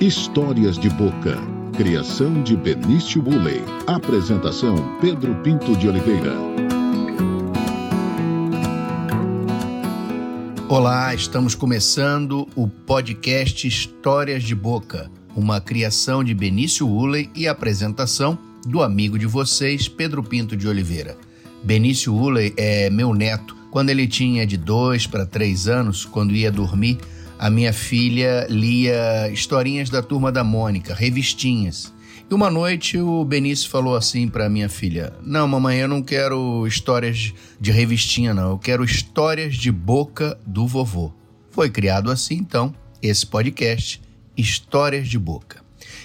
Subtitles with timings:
[0.00, 1.36] Histórias de Boca.
[1.76, 3.60] Criação de Benício Bulley.
[3.84, 6.34] Apresentação Pedro Pinto de Oliveira.
[10.68, 18.38] Olá, estamos começando o podcast Histórias de Boca, uma criação de Benício Ulley e apresentação
[18.64, 21.16] do amigo de vocês, Pedro Pinto de Oliveira.
[21.64, 23.56] Benício Ulley é meu neto.
[23.68, 26.98] Quando ele tinha de dois para três anos, quando ia dormir,
[27.38, 31.94] a minha filha lia historinhas da turma da Mônica, revistinhas.
[32.28, 36.66] E uma noite o Benício falou assim para minha filha: Não, mamãe, eu não quero
[36.66, 38.50] histórias de revistinha, não.
[38.50, 41.12] Eu quero histórias de boca do vovô.
[41.50, 44.02] Foi criado assim, então, esse podcast,
[44.36, 45.62] Histórias de Boca.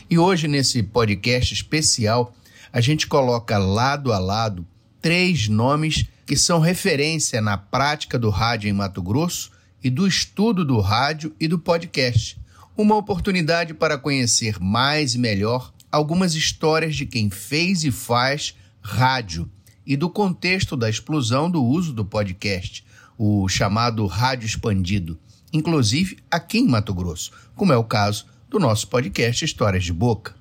[0.10, 2.34] E hoje, nesse podcast especial,
[2.72, 4.66] a gente coloca lado a lado
[5.02, 9.52] três nomes que são referência na prática do rádio em Mato Grosso
[9.84, 12.40] e do estudo do rádio e do podcast.
[12.78, 19.50] Uma oportunidade para conhecer mais e melhor algumas histórias de quem fez e faz rádio
[19.86, 22.86] e do contexto da explosão do uso do podcast,
[23.18, 25.20] o chamado rádio expandido,
[25.52, 30.34] inclusive aqui em Mato Grosso, como é o caso do nosso podcast Histórias de Boca.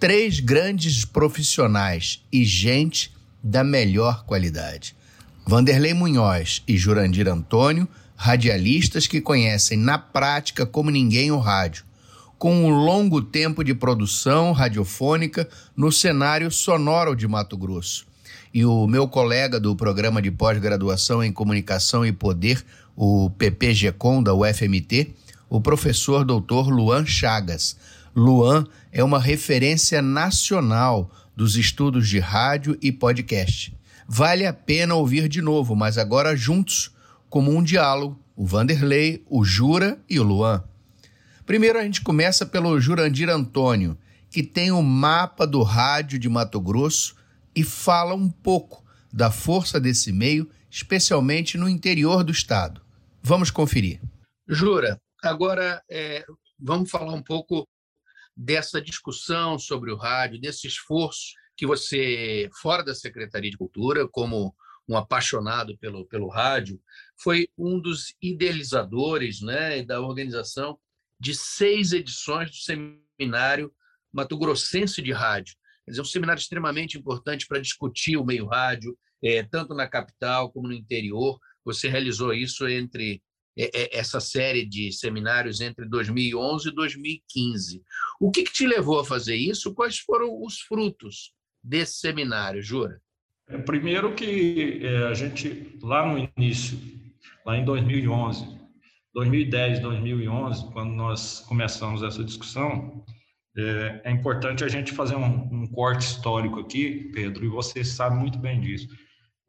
[0.00, 3.12] Três grandes profissionais e gente
[3.42, 4.96] da melhor qualidade.
[5.46, 7.88] Vanderlei Munhoz e Jurandir Antônio
[8.20, 11.84] radialistas que conhecem na prática como ninguém o rádio,
[12.36, 18.08] com um longo tempo de produção radiofônica no cenário sonoro de Mato Grosso.
[18.52, 22.64] E o meu colega do programa de pós-graduação em Comunicação e Poder,
[22.96, 25.14] o PPGcom da UFMT,
[25.48, 27.76] o professor doutor Luan Chagas.
[28.16, 33.72] Luan é uma referência nacional dos estudos de rádio e podcast.
[34.08, 36.90] Vale a pena ouvir de novo, mas agora juntos
[37.28, 40.64] como um diálogo, o Vanderlei, o Jura e o Luan.
[41.44, 43.98] Primeiro a gente começa pelo Jurandir Antônio,
[44.30, 47.16] que tem o mapa do rádio de Mato Grosso
[47.54, 52.82] e fala um pouco da força desse meio, especialmente no interior do estado.
[53.22, 54.00] Vamos conferir.
[54.46, 56.24] Jura, agora é,
[56.58, 57.66] vamos falar um pouco
[58.36, 64.54] dessa discussão sobre o rádio, desse esforço que você, fora da Secretaria de Cultura, como
[64.88, 66.80] um apaixonado pelo, pelo rádio,
[67.20, 70.78] foi um dos idealizadores né, da organização
[71.20, 73.72] de seis edições do seminário
[74.12, 75.56] Mato Grossense de Rádio.
[75.84, 80.52] Quer dizer, um seminário extremamente importante para discutir o meio rádio, é, tanto na capital
[80.52, 81.38] como no interior.
[81.64, 83.22] Você realizou isso entre
[83.56, 87.82] é, é, essa série de seminários entre 2011 e 2015.
[88.20, 89.74] O que, que te levou a fazer isso?
[89.74, 93.00] Quais foram os frutos desse seminário, Jura?
[93.64, 96.78] Primeiro que é, a gente, lá no início,
[97.48, 98.46] lá em 2011,
[99.14, 103.02] 2010, 2011, quando nós começamos essa discussão,
[103.56, 108.16] é, é importante a gente fazer um, um, corte histórico aqui, Pedro, e você sabe
[108.16, 108.86] muito bem disso.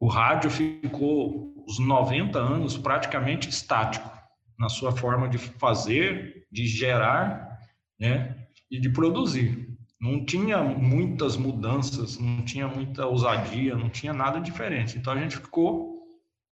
[0.00, 4.10] O rádio ficou os 90 anos praticamente estático
[4.58, 7.58] na sua forma de fazer, de gerar
[8.00, 8.34] né,
[8.70, 14.96] e de produzir não tinha muitas mudanças, não tinha muita ousadia, não tinha nada diferente.
[14.96, 15.89] Então a gente ficou,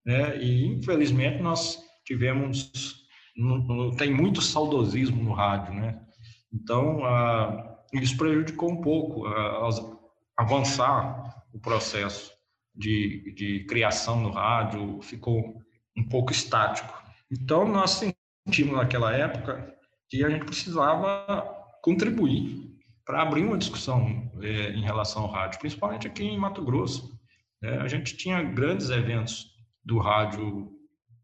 [0.05, 0.39] né?
[0.39, 2.71] E infelizmente nós tivemos,
[3.97, 6.01] tem muito saudosismo no rádio, né?
[6.53, 9.69] Então ah, isso prejudicou um pouco ah,
[10.37, 12.33] avançar o processo
[12.75, 15.63] de, de criação no rádio, ficou
[15.97, 16.95] um pouco estático.
[17.31, 18.03] Então nós
[18.47, 19.75] sentimos naquela época
[20.09, 21.45] que a gente precisava
[21.83, 22.69] contribuir
[23.05, 27.19] para abrir uma discussão é, em relação ao rádio, principalmente aqui em Mato Grosso.
[27.63, 29.48] É, a gente tinha grandes eventos
[29.89, 30.71] do rádio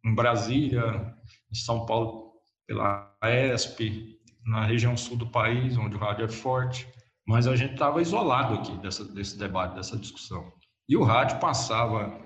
[0.03, 1.15] em Brasília,
[1.53, 2.33] em São Paulo,
[2.67, 6.89] pela ESP, na região sul do país, onde o rádio é forte,
[7.27, 10.51] mas a gente estava isolado aqui dessa, desse debate, dessa discussão.
[10.89, 12.19] E o rádio passava,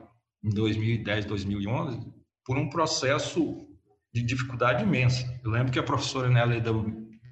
[0.42, 2.00] em 2010, 2011,
[2.44, 3.68] por um processo
[4.14, 5.40] de dificuldade imensa.
[5.44, 6.86] Eu lembro que a professora Nélia Del,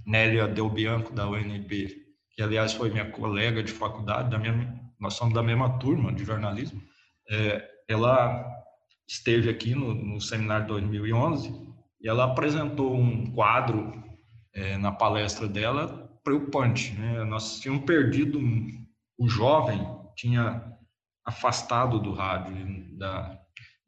[0.04, 1.88] Nélia Bianco, da UNB,
[2.32, 6.24] que aliás foi minha colega de faculdade, da minha, nós somos da mesma turma de
[6.24, 6.82] jornalismo,
[7.30, 8.44] é, ela
[9.08, 11.52] esteve aqui no, no, seminário de 2011
[12.00, 14.02] e ela apresentou um quadro
[14.52, 16.92] é, na palestra dela preocupante.
[16.94, 17.24] Né?
[17.24, 18.86] Nós tínhamos perdido um,
[19.18, 19.80] o jovem,
[20.16, 20.72] tinha
[21.24, 22.54] afastado do rádio,
[22.96, 23.38] da,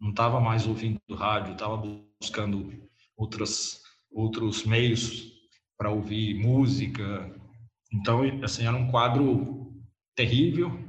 [0.01, 1.83] não estava mais ouvindo rádio, estava
[2.21, 2.73] buscando
[3.17, 3.81] outras,
[4.11, 5.33] outros meios
[5.77, 7.35] para ouvir música,
[7.93, 9.73] então, assim, era um quadro
[10.15, 10.87] terrível.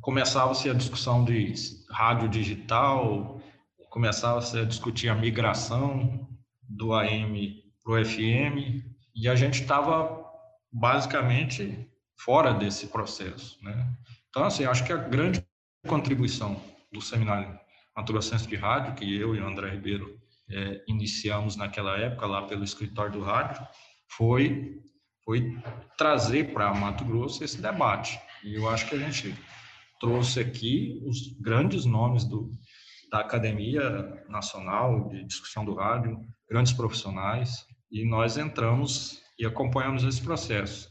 [0.00, 1.54] Começava-se a discussão de
[1.90, 3.31] rádio digital,
[3.92, 6.26] começava-se a discutir a migração
[6.62, 8.82] do AM para o FM,
[9.14, 10.24] e a gente estava
[10.72, 11.86] basicamente
[12.16, 13.94] fora desse processo, né?
[14.30, 15.46] Então, assim, acho que a grande
[15.86, 16.58] contribuição
[16.90, 17.60] do seminário
[17.94, 20.18] Maturação de Rádio, que eu e o André Ribeiro
[20.50, 23.62] é, iniciamos naquela época lá pelo escritório do rádio,
[24.16, 24.80] foi
[25.22, 25.56] foi
[25.98, 28.18] trazer para Mato Grosso esse debate.
[28.42, 29.36] E eu acho que a gente
[30.00, 32.50] trouxe aqui os grandes nomes do,
[33.12, 36.18] da Academia Nacional de Discussão do Rádio,
[36.48, 40.90] grandes profissionais, e nós entramos e acompanhamos esse processo.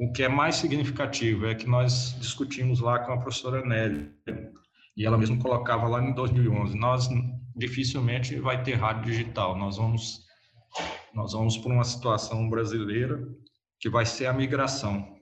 [0.00, 4.10] O que é mais significativo é que nós discutimos lá com a professora Nelly,
[4.96, 7.08] e ela mesma colocava lá em 2011, nós
[7.54, 10.28] dificilmente vai ter rádio digital, nós vamos
[11.14, 13.20] nós vamos para uma situação brasileira
[13.80, 15.16] que vai ser a migração.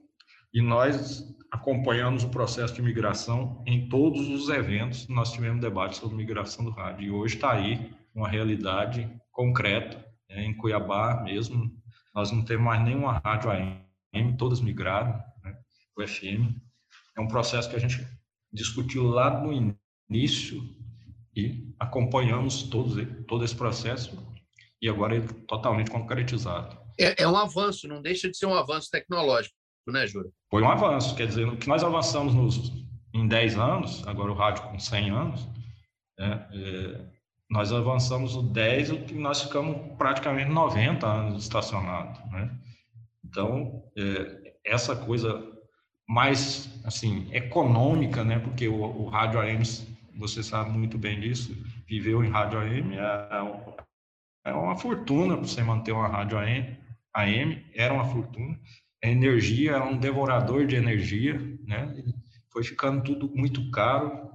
[0.53, 5.07] E nós acompanhamos o processo de migração em todos os eventos.
[5.07, 7.03] Nós tivemos debate sobre migração do rádio.
[7.03, 10.05] E hoje está aí uma realidade concreta.
[10.29, 10.45] Né?
[10.45, 11.71] Em Cuiabá mesmo,
[12.13, 15.13] nós não temos mais nenhuma rádio AM, todas migraram,
[15.43, 15.57] né?
[15.97, 16.55] o FM.
[17.17, 18.05] É um processo que a gente
[18.51, 19.75] discutiu lá no
[20.09, 20.63] início
[21.35, 22.95] e acompanhamos todos,
[23.27, 24.27] todo esse processo
[24.81, 28.53] e agora ele é totalmente concretizado é, é um avanço, não deixa de ser um
[28.53, 29.55] avanço tecnológico,
[29.91, 30.05] né?
[30.49, 32.71] Foi um avanço, quer dizer, o que nós avançamos nos,
[33.13, 35.47] em 10 anos, agora o rádio com 100 anos,
[36.17, 37.05] né, é,
[37.49, 42.51] nós avançamos o 10, o que nós ficamos praticamente 90 anos estacionados, né?
[43.23, 45.43] Então, é, essa coisa
[46.07, 48.39] mais, assim, econômica, né?
[48.39, 49.63] Porque o, o rádio AM,
[50.15, 51.55] você sabe muito bem disso,
[51.87, 53.29] viveu em rádio AM, é,
[54.45, 56.77] é uma fortuna para você manter uma rádio AM,
[57.13, 58.59] AM, era uma fortuna.
[59.01, 62.03] Energia era um devorador de energia, né?
[62.51, 64.29] Foi ficando tudo muito caro.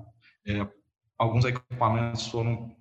[0.46, 0.66] É,
[1.18, 2.74] alguns equipamentos foram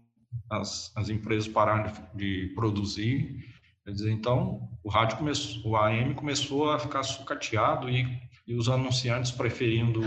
[0.49, 3.45] as, as empresas pararam de, de produzir.
[3.85, 8.05] Dizer, então, o rádio começou, o AM começou a ficar sucateado e,
[8.47, 10.01] e os anunciantes preferindo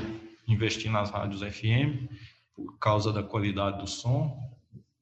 [0.48, 2.08] investir nas rádios FM
[2.54, 4.38] por causa da qualidade do som.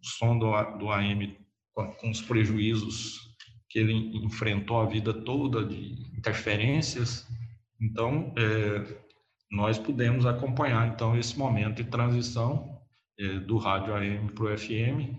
[0.01, 1.39] O som do, do AM
[1.73, 3.24] com, com os prejuízos
[3.75, 7.27] que ele enfrentou a vida toda de interferências.
[7.81, 8.97] Então, é,
[9.51, 12.81] nós pudemos acompanhar então esse momento de transição
[13.19, 15.19] é, do rádio AM para o FM,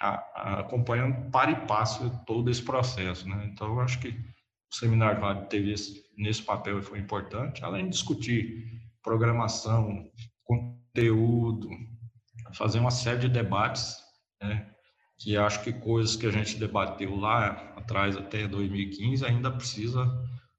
[0.00, 3.28] a, a, acompanhando para e passo todo esse processo.
[3.28, 3.50] Né?
[3.52, 7.86] Então, eu acho que o seminário rádio teve esse, nesse papel e foi importante, além
[7.86, 10.08] de discutir programação,
[10.44, 11.68] conteúdo,
[12.54, 13.96] fazer uma série de debates
[14.40, 14.75] né,
[15.18, 20.06] que acho que coisas que a gente debateu lá atrás, até 2015, ainda precisa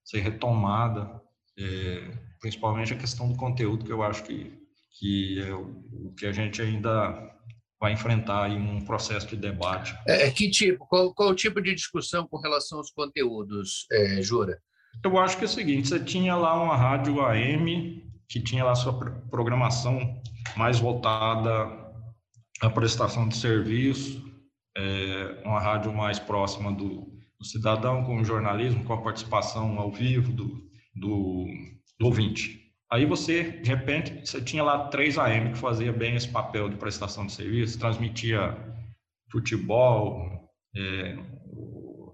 [0.03, 1.21] ser retomada,
[1.57, 4.53] é, principalmente a questão do conteúdo, que eu acho que,
[4.99, 7.37] que é o que a gente ainda
[7.79, 9.95] vai enfrentar em um processo de debate.
[10.07, 14.21] É, é, que tipo, qual, qual o tipo de discussão com relação aos conteúdos, é,
[14.21, 14.59] Jura?
[15.03, 18.73] Eu acho que é o seguinte, você tinha lá uma rádio AM que tinha lá
[18.75, 18.93] sua
[19.29, 20.21] programação
[20.55, 21.51] mais voltada
[22.61, 24.26] à prestação de serviço,
[24.77, 29.91] é, uma rádio mais próxima do, do, cidadão, com o jornalismo, com a participação ao
[29.91, 31.47] vivo do, do,
[31.99, 32.61] do ouvinte.
[32.91, 36.77] Aí você, de repente, você tinha lá três AM que fazia bem esse papel de
[36.77, 38.55] prestação de serviço, transmitia
[39.31, 41.17] futebol, é,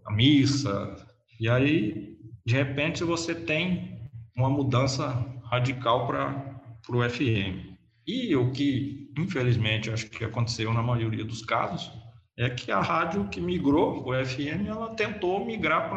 [0.07, 0.95] a missa,
[1.40, 5.07] e aí, de repente, você tem uma mudança
[5.44, 6.59] radical para
[6.90, 7.73] o FM.
[8.07, 11.92] E o que, infelizmente, acho que aconteceu na maioria dos casos,
[12.37, 15.90] é que a rádio que migrou, o FM, ela tentou migrar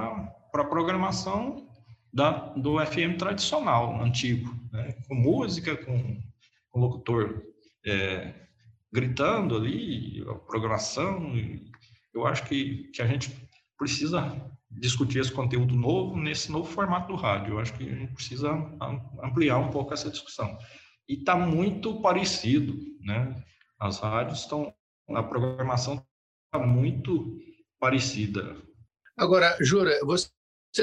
[0.50, 1.66] para a programação
[2.12, 4.94] da, do FM tradicional, antigo, né?
[5.08, 6.20] com música, com,
[6.70, 7.42] com locutor
[7.86, 8.34] é,
[8.92, 11.32] gritando ali, a programação.
[12.14, 13.34] Eu acho que, que a gente
[13.78, 17.54] precisa discutir esse conteúdo novo nesse novo formato do rádio.
[17.54, 18.50] Eu acho que a gente precisa
[19.22, 20.56] ampliar um pouco essa discussão.
[21.08, 23.34] E está muito parecido, né?
[23.78, 24.74] As rádios estão,
[25.10, 26.02] a programação
[26.54, 27.38] muito
[27.78, 28.56] parecida.
[29.16, 30.30] Agora, Jura, você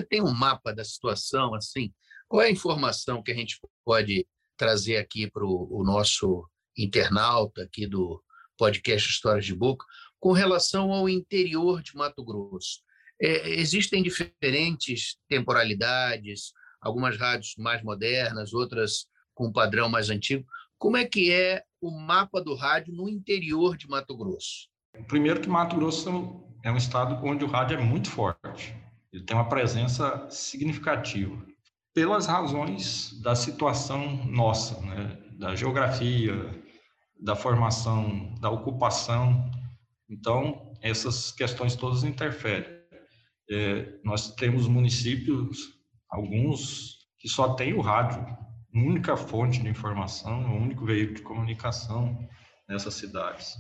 [0.10, 1.94] tem um mapa da situação assim?
[2.28, 4.28] Qual é a informação que a gente pode
[4.58, 8.24] trazer aqui para o nosso internauta aqui do
[8.58, 9.86] podcast Histórias de Boca
[10.20, 12.82] com relação ao interior de Mato Grosso?
[13.22, 20.46] É, existem diferentes temporalidades, algumas rádios mais modernas, outras com um padrão mais antigo.
[20.78, 24.73] Como é que é o mapa do rádio no interior de Mato Grosso?
[25.08, 28.76] Primeiro que Mato Grosso é um estado onde o rádio é muito forte.
[29.12, 31.36] Ele tem uma presença significativa.
[31.94, 35.18] Pelas razões da situação nossa, né?
[35.38, 36.34] da geografia,
[37.20, 39.52] da formação, da ocupação.
[40.10, 42.82] Então, essas questões todas interferem.
[43.50, 45.74] É, nós temos municípios
[46.10, 48.26] alguns que só tem o rádio,
[48.74, 52.28] única fonte de informação, o único veículo de comunicação
[52.68, 53.56] nessas cidades.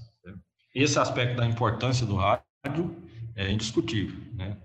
[0.75, 0.83] Né?
[0.83, 2.95] Esse aspecto da importância do rádio
[3.35, 4.57] é indiscutível, né?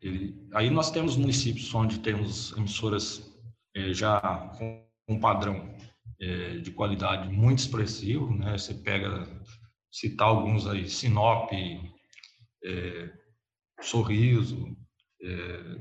[0.00, 3.32] Ele, aí nós temos municípios onde temos emissoras
[3.74, 4.20] é, já
[4.58, 5.74] com um padrão
[6.20, 8.56] é, de qualidade muito expressivo, né?
[8.56, 9.26] Você pega,
[9.90, 13.10] citar alguns aí, Sinop, é,
[13.80, 14.76] Sorriso,
[15.22, 15.76] é,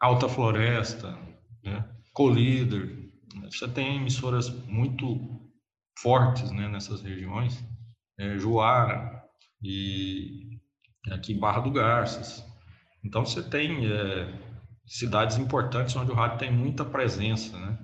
[0.00, 1.18] Alta Floresta,
[1.62, 1.86] né?
[2.12, 3.10] Colíder,
[3.44, 5.38] você tem emissoras muito
[5.98, 7.62] fortes né, nessas regiões,
[8.18, 9.15] é, Juara
[9.62, 10.58] e
[11.10, 12.44] aqui Barra do Garças.
[13.04, 14.32] Então você tem é,
[14.84, 17.78] cidades importantes onde o rádio tem muita presença, né?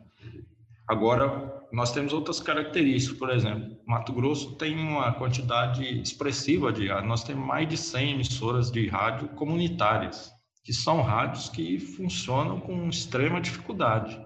[0.88, 7.09] Agora nós temos outras características, por exemplo, Mato Grosso tem uma quantidade expressiva de rádio.
[7.09, 10.31] Nós temos mais de 100 emissoras de rádio comunitárias,
[10.64, 14.21] que são rádios que funcionam com extrema dificuldade.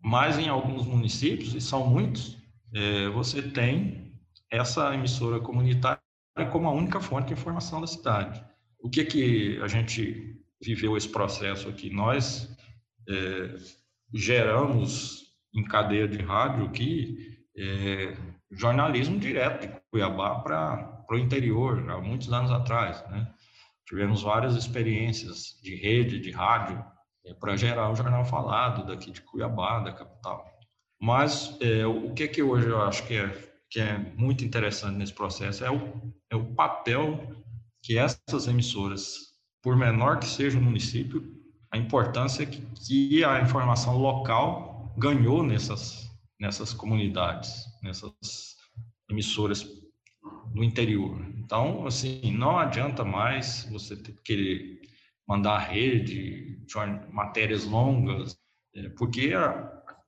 [0.00, 2.38] Mas em alguns municípios, e são muitos,
[2.74, 4.12] é, você tem
[4.50, 6.01] essa emissora comunitária
[6.50, 8.44] como a única fonte de informação da cidade.
[8.80, 11.90] O que que a gente viveu esse processo aqui?
[11.90, 12.48] Nós
[13.08, 13.54] é,
[14.12, 15.22] geramos
[15.54, 18.16] em cadeia de rádio aqui é,
[18.50, 23.32] jornalismo direto de Cuiabá para o interior, há muitos anos atrás, né?
[23.86, 26.82] Tivemos várias experiências de rede, de rádio,
[27.26, 30.46] é, para gerar o jornal falado daqui de Cuiabá, da capital.
[31.00, 35.14] Mas é, o que que hoje eu acho que é que é muito interessante nesse
[35.14, 37.42] processo é o, é o papel
[37.82, 39.16] que essas emissoras,
[39.62, 41.24] por menor que seja o município,
[41.70, 46.12] a importância que, que a informação local ganhou nessas
[46.42, 48.56] nessas comunidades, nessas
[49.08, 49.64] emissoras
[50.52, 51.24] do interior.
[51.38, 54.80] Então, assim, não adianta mais você querer
[55.26, 56.60] mandar rede,
[57.12, 58.36] matérias longas,
[58.74, 59.30] é, porque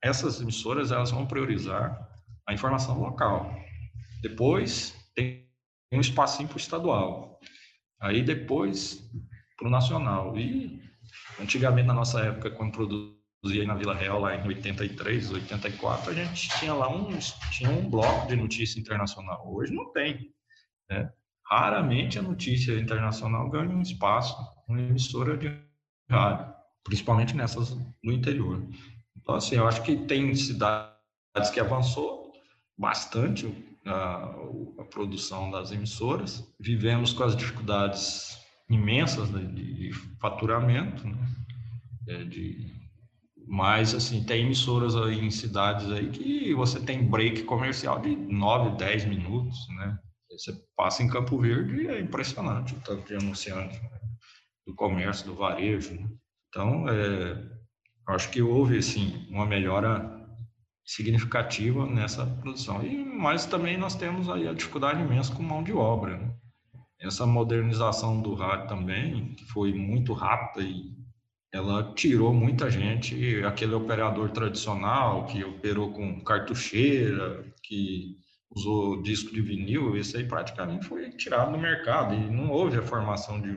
[0.03, 2.14] essas emissoras elas vão priorizar
[2.47, 3.55] a informação local.
[4.23, 5.49] Depois tem
[5.93, 7.41] um espacinho para o estadual.
[8.01, 9.11] Aí depois
[9.57, 10.37] para o nacional.
[10.39, 10.83] E
[11.41, 16.49] antigamente, na nossa época, quando produzia na Vila Real, lá em 83, 84, a gente
[16.59, 17.09] tinha lá um,
[17.51, 19.43] tinha um bloco de notícia internacional.
[19.53, 20.33] Hoje não tem.
[20.91, 21.11] Né?
[21.47, 24.35] Raramente a notícia internacional ganha um espaço
[24.67, 25.55] uma emissora de
[26.11, 28.67] rádio, principalmente nessas no interior.
[29.17, 32.24] Então, assim, eu acho que tem cidades que avançou
[32.77, 33.53] bastante
[33.87, 34.35] a,
[34.79, 36.47] a produção das emissoras.
[36.61, 38.39] Vivemos com as dificuldades
[38.69, 41.19] imensas de, de faturamento, né?
[42.07, 42.75] É de,
[43.47, 48.77] mas, assim, tem emissoras aí em cidades aí que você tem break comercial de 9,
[48.77, 49.99] 10 minutos, né?
[50.31, 54.01] Você passa em Campo Verde e é impressionante o tanto de anunciante né?
[54.67, 55.95] do comércio, do varejo.
[55.95, 56.09] Né?
[56.49, 57.51] Então, é,
[58.09, 60.24] acho que houve, assim, uma melhora
[60.85, 62.85] significativa nessa produção.
[62.85, 66.19] E, mas também nós temos aí a dificuldade imensa com mão de obra.
[66.19, 66.35] Né?
[67.01, 70.93] Essa modernização do rádio também, que foi muito rápida e
[71.53, 78.17] ela tirou muita gente, aquele operador tradicional que operou com cartucheira, que
[78.51, 82.83] usou disco de vinil, esse aí praticamente foi tirado do mercado e não houve a
[82.83, 83.57] formação de,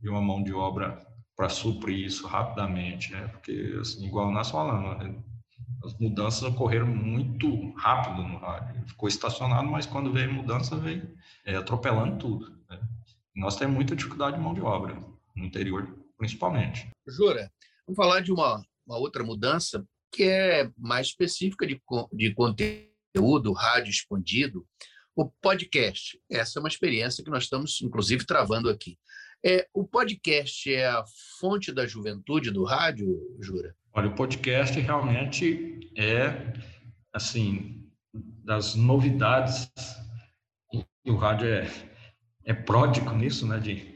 [0.00, 1.00] de uma mão de obra
[1.36, 3.28] para suprir isso rapidamente, né?
[3.28, 5.14] Porque, assim, igual nós falamos, né?
[5.84, 8.86] As mudanças ocorreram muito rápido no rádio.
[8.88, 12.50] Ficou estacionado, mas quando veio mudança, veio é, atropelando tudo.
[12.68, 12.80] Né?
[13.34, 15.02] Nós temos muita dificuldade de mão de obra,
[15.34, 16.88] no interior principalmente.
[17.06, 17.50] Jura,
[17.86, 21.80] vamos falar de uma, uma outra mudança que é mais específica de,
[22.12, 24.66] de conteúdo, rádio expandido,
[25.14, 26.18] o podcast.
[26.30, 28.98] Essa é uma experiência que nós estamos, inclusive, travando aqui.
[29.44, 31.04] É, o podcast é a
[31.38, 33.74] fonte da juventude do rádio, Jura?
[33.92, 36.52] Olha, o podcast realmente é,
[37.12, 37.88] assim,
[38.44, 39.70] das novidades.
[40.72, 41.70] E o rádio é,
[42.44, 43.58] é pródigo nisso, né?
[43.58, 43.94] De,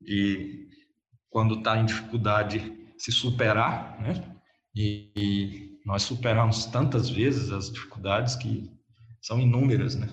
[0.00, 0.68] de
[1.28, 4.36] quando está em dificuldade se superar, né?
[4.74, 8.70] E, e nós superamos tantas vezes as dificuldades que
[9.20, 10.08] são inúmeras, né?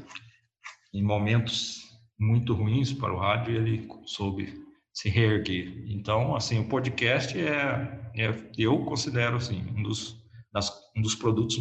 [0.93, 1.81] Em momentos
[2.19, 4.66] muito ruins para o rádio, ele soube
[4.97, 5.83] se reerguer.
[5.85, 10.17] Então, assim, o podcast é, é eu considero assim um dos,
[10.51, 11.59] das, um dos produtos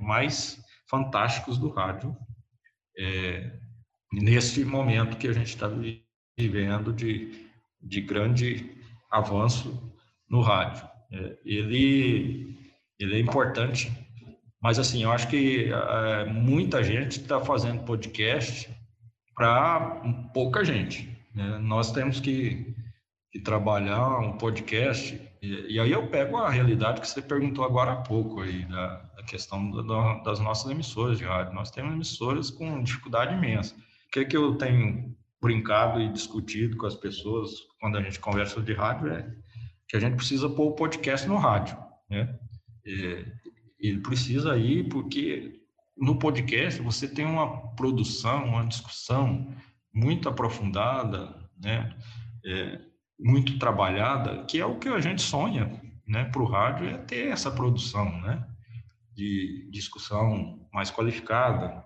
[0.00, 0.60] mais
[0.90, 2.16] fantásticos do rádio
[2.98, 3.52] é,
[4.12, 5.70] nesse momento que a gente está
[6.36, 7.46] vivendo de,
[7.80, 8.68] de grande
[9.12, 9.94] avanço
[10.28, 10.88] no rádio.
[11.12, 12.58] É, ele
[12.98, 13.92] ele é importante.
[14.60, 18.68] Mas, assim, eu acho que é, muita gente está fazendo podcast
[19.36, 21.13] para pouca gente.
[21.34, 21.58] Né?
[21.58, 22.74] Nós temos que
[23.34, 27.90] que trabalhar um podcast, e, e, aí eu pego a realidade que você perguntou agora
[27.90, 31.52] há pouco aí, da, da questão da, das nossas emissoras de rádio.
[31.52, 33.74] Nós temos emissoras com dificuldade imensa.
[33.74, 35.12] O que, é que eu tenho
[35.42, 37.50] brincado e discutido com as pessoas
[37.80, 39.28] quando a gente conversa de rádio é
[39.88, 41.76] que a gente precisa pôr o podcast no rádio,
[42.08, 42.38] né?
[43.80, 45.60] Ele precisa ir porque
[45.98, 49.52] no podcast você tem uma produção, uma discussão
[49.94, 51.94] muito aprofundada, né?
[52.44, 52.80] É,
[53.18, 56.24] muito trabalhada, que é o que a gente sonha, né?
[56.24, 58.46] Para o rádio é ter essa produção, né?
[59.14, 61.84] De discussão mais qualificada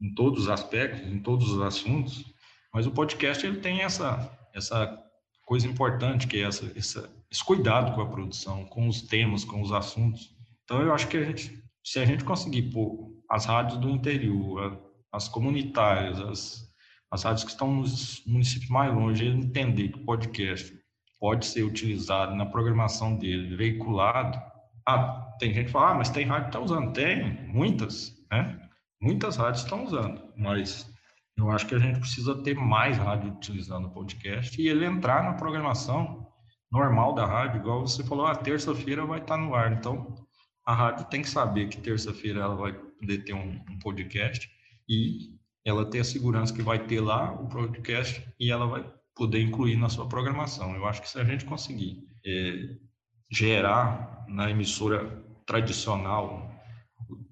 [0.00, 2.24] em todos os aspectos, em todos os assuntos.
[2.72, 4.98] Mas o podcast ele tem essa essa
[5.44, 9.62] coisa importante que é essa, essa esse cuidado com a produção, com os temas, com
[9.62, 10.34] os assuntos.
[10.64, 14.80] Então eu acho que a gente, se a gente conseguir pôr as rádios do interior,
[15.12, 16.69] as comunitárias, as,
[17.10, 20.72] as rádios que estão nos municípios mais longe, ele entender que o podcast
[21.18, 24.40] pode ser utilizado na programação dele, veiculado.
[24.86, 26.92] Ah, tem gente que fala, ah, mas tem rádio que está usando.
[26.92, 28.58] Tem, muitas, né?
[29.02, 30.90] Muitas rádios estão usando, mas
[31.36, 35.22] eu acho que a gente precisa ter mais rádio utilizando o podcast e ele entrar
[35.24, 36.26] na programação
[36.70, 39.72] normal da rádio, igual você falou, a ah, terça-feira vai estar tá no ar.
[39.72, 40.14] Então,
[40.66, 44.48] a rádio tem que saber que terça-feira ela vai poder ter um, um, podcast
[44.88, 49.42] e ela ter a segurança que vai ter lá o podcast e ela vai poder
[49.42, 50.74] incluir na sua programação.
[50.74, 52.76] Eu acho que se a gente conseguir é,
[53.30, 56.50] gerar na emissora tradicional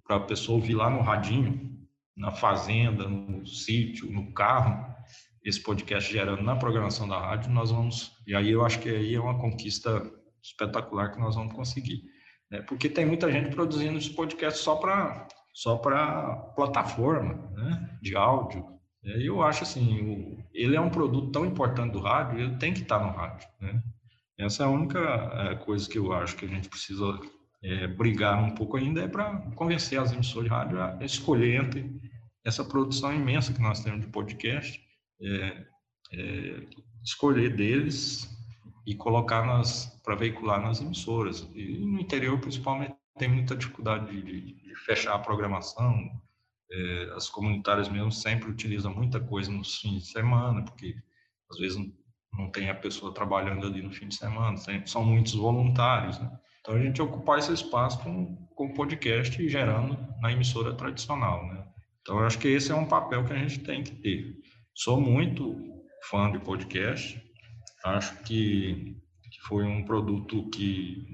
[0.06, 1.68] para a pessoa ouvir lá no radinho,
[2.16, 4.86] na fazenda, no sítio, no carro,
[5.44, 8.12] esse podcast gerando na programação da rádio, nós vamos.
[8.26, 10.02] E aí eu acho que aí é uma conquista
[10.42, 12.02] espetacular que nós vamos conseguir.
[12.50, 12.60] Né?
[12.62, 15.26] Porque tem muita gente produzindo esse podcast só para
[15.58, 17.98] só para plataforma né?
[18.00, 18.64] de áudio.
[19.02, 22.82] E eu acho assim, ele é um produto tão importante do rádio, ele tem que
[22.82, 23.48] estar no rádio.
[23.60, 23.82] Né?
[24.38, 27.18] Essa é a única é, coisa que eu acho que a gente precisa
[27.60, 32.00] é, brigar um pouco ainda, é para convencer as emissoras de rádio a escolher entre
[32.44, 34.80] essa produção imensa que nós temos de podcast
[35.20, 35.66] é,
[36.12, 36.66] é,
[37.02, 38.28] escolher deles
[38.86, 39.44] e colocar
[40.04, 41.50] para veicular nas emissoras.
[41.52, 45.94] E no interior, principalmente, tem muita dificuldade de, de fechar a programação.
[46.70, 50.94] É, as comunitárias mesmo sempre utilizam muita coisa nos fins de semana, porque
[51.50, 51.78] às vezes
[52.32, 56.18] não, tem a pessoa trabalhando ali no fim de semana, são muitos voluntários.
[56.18, 56.30] Né?
[56.60, 61.46] Então a gente ocupar esse espaço com, com podcast e gerando na emissora tradicional.
[61.46, 61.66] Né?
[62.02, 64.36] Então eu acho que esse é um papel que a gente tem que ter.
[64.74, 65.56] Sou muito
[66.10, 67.20] fã de podcast.
[67.84, 68.96] Acho que,
[69.30, 71.06] que foi um produto que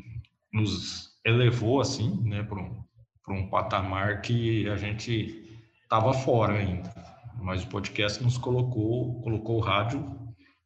[0.52, 2.84] nos elevou assim, né, para um,
[3.30, 6.92] um patamar que a gente estava fora ainda.
[7.40, 10.04] Mas o podcast nos colocou, colocou o rádio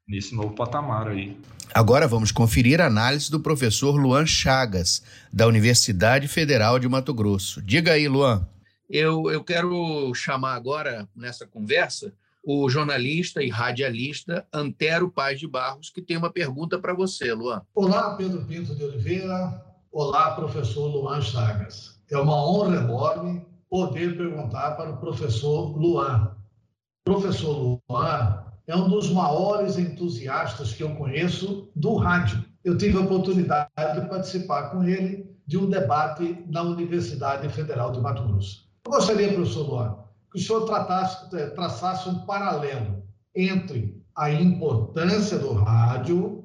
[0.07, 1.39] nesse novo patamar aí.
[1.75, 7.61] Agora vamos conferir a análise do professor Luan Chagas, da Universidade Federal de Mato Grosso.
[7.63, 8.47] Diga aí, Luan.
[8.89, 15.91] Eu, eu quero chamar agora, nessa conversa, o jornalista e radialista Antero Paz de Barros,
[15.91, 17.61] que tem uma pergunta para você, Luan.
[17.75, 19.68] Olá, Pedro Pinto de Oliveira.
[19.91, 21.99] Olá, professor Luan Chagas.
[22.11, 26.37] É uma honra enorme poder perguntar para o professor Luan.
[27.07, 32.45] Professor Luan é um dos maiores entusiastas que eu conheço do rádio.
[32.63, 37.99] Eu tive a oportunidade de participar com ele de um debate na Universidade Federal de
[37.99, 38.69] Mato Grosso.
[38.85, 39.97] Eu gostaria, professor Luan,
[40.31, 43.03] que o senhor tratasse, eh, traçasse um paralelo
[43.35, 46.38] entre a importância do rádio,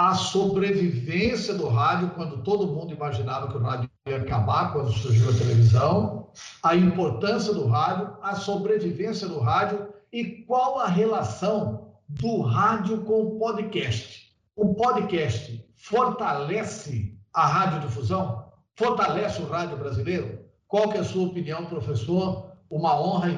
[0.00, 5.28] a sobrevivência do rádio, quando todo mundo imaginava que o rádio ia acabar, quando surgiu
[5.28, 6.30] a televisão,
[6.62, 13.24] a importância do rádio, a sobrevivência do rádio e qual a relação do rádio com
[13.24, 14.34] o podcast.
[14.56, 18.46] O podcast fortalece a radiodifusão?
[18.76, 20.38] Fortalece o rádio brasileiro?
[20.66, 23.28] Qual que é a sua opinião, professor, uma honra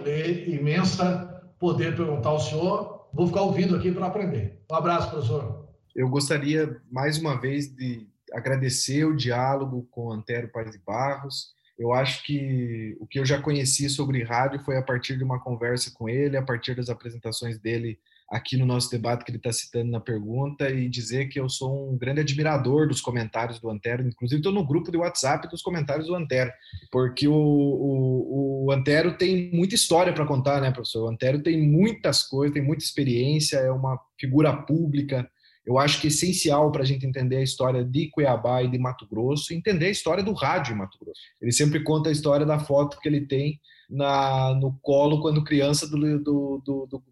[0.46, 3.08] imensa poder perguntar ao senhor.
[3.12, 4.64] Vou ficar ouvindo aqui para aprender.
[4.70, 5.62] Um abraço, professor.
[5.94, 11.52] Eu gostaria, mais uma vez, de agradecer o diálogo com Antero Paz de Barros.
[11.78, 15.40] Eu acho que o que eu já conheci sobre rádio foi a partir de uma
[15.40, 17.98] conversa com ele, a partir das apresentações dele
[18.32, 21.92] aqui no nosso debate que ele está citando na pergunta e dizer que eu sou
[21.92, 26.06] um grande admirador dos comentários do Antero, inclusive estou no grupo de WhatsApp dos comentários
[26.06, 26.50] do Antero,
[26.90, 31.04] porque o, o, o Antero tem muita história para contar, né, professor?
[31.04, 35.28] O Antero tem muitas coisas, tem muita experiência, é uma figura pública.
[35.64, 38.78] Eu acho que é essencial para a gente entender a história de Cuiabá e de
[38.78, 41.20] Mato Grosso, entender a história do rádio em Mato Grosso.
[41.40, 45.88] Ele sempre conta a história da foto que ele tem na, no colo quando criança
[45.88, 47.02] do, do, do, do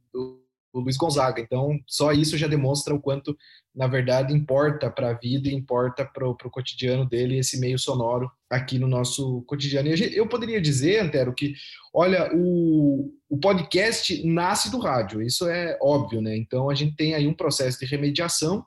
[0.72, 1.40] o Luiz Gonzaga.
[1.40, 3.36] Então, só isso já demonstra o quanto,
[3.74, 8.30] na verdade, importa para a vida e importa para o cotidiano dele esse meio sonoro
[8.48, 9.88] aqui no nosso cotidiano.
[9.88, 11.54] E eu poderia dizer, Antero, que,
[11.94, 16.36] olha, o, o podcast nasce do rádio, isso é óbvio, né?
[16.36, 18.64] Então, a gente tem aí um processo de remediação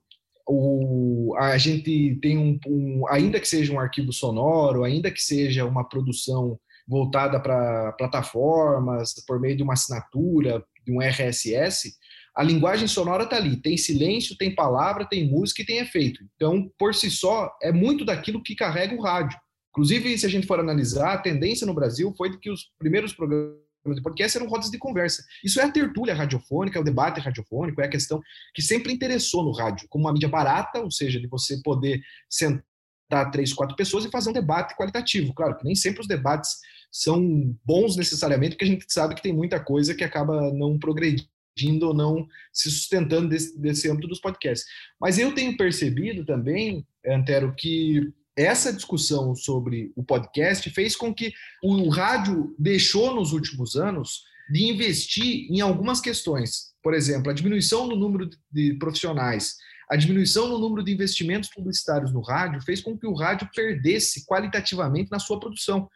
[0.47, 5.65] o, a gente tem um, um, ainda que seja um arquivo sonoro, ainda que seja
[5.65, 11.93] uma produção voltada para plataformas, por meio de uma assinatura, de um RSS,
[12.35, 13.57] a linguagem sonora está ali.
[13.57, 16.23] Tem silêncio, tem palavra, tem música e tem efeito.
[16.35, 19.37] Então, por si só, é muito daquilo que carrega o rádio.
[19.69, 23.13] Inclusive, se a gente for analisar, a tendência no Brasil foi de que os primeiros
[23.13, 23.57] programas
[23.95, 25.23] de podcast eram rodas de conversa.
[25.43, 28.21] Isso é a tertúlia radiofônica, é o debate radiofônico, é a questão
[28.53, 33.31] que sempre interessou no rádio, como uma mídia barata, ou seja, de você poder sentar
[33.31, 35.33] três, quatro pessoas e fazer um debate qualitativo.
[35.33, 36.51] Claro que nem sempre os debates
[36.93, 41.88] são bons necessariamente, porque a gente sabe que tem muita coisa que acaba não progredindo
[41.88, 44.67] ou não se sustentando desse, desse âmbito dos podcasts.
[45.01, 51.34] Mas eu tenho percebido também, Antero, que essa discussão sobre o podcast fez com que
[51.63, 56.73] o rádio deixou nos últimos anos de investir em algumas questões.
[56.84, 59.56] Por exemplo, a diminuição no número de profissionais
[59.89, 64.25] a diminuição no número de investimentos publicitários no rádio fez com que o rádio perdesse
[64.25, 65.89] qualitativamente na sua produção.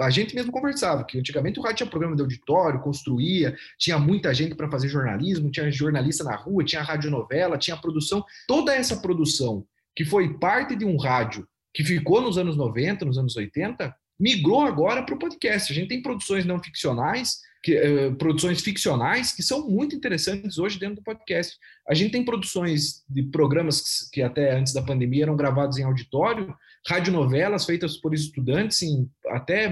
[0.00, 4.32] A gente mesmo conversava que antigamente o rádio tinha programa de auditório, construía, tinha muita
[4.34, 8.24] gente para fazer jornalismo, tinha jornalista na rua, tinha radionovela, tinha produção.
[8.46, 13.18] Toda essa produção que foi parte de um rádio que ficou nos anos 90, nos
[13.18, 15.72] anos 80, migrou agora para o podcast.
[15.72, 20.78] A gente tem produções não ficcionais que, uh, produções ficcionais que são muito interessantes hoje
[20.78, 21.56] dentro do podcast.
[21.88, 25.82] A gente tem produções de programas que, que até antes da pandemia eram gravados em
[25.82, 26.54] auditório,
[26.86, 29.70] radionovelas feitas por estudantes em até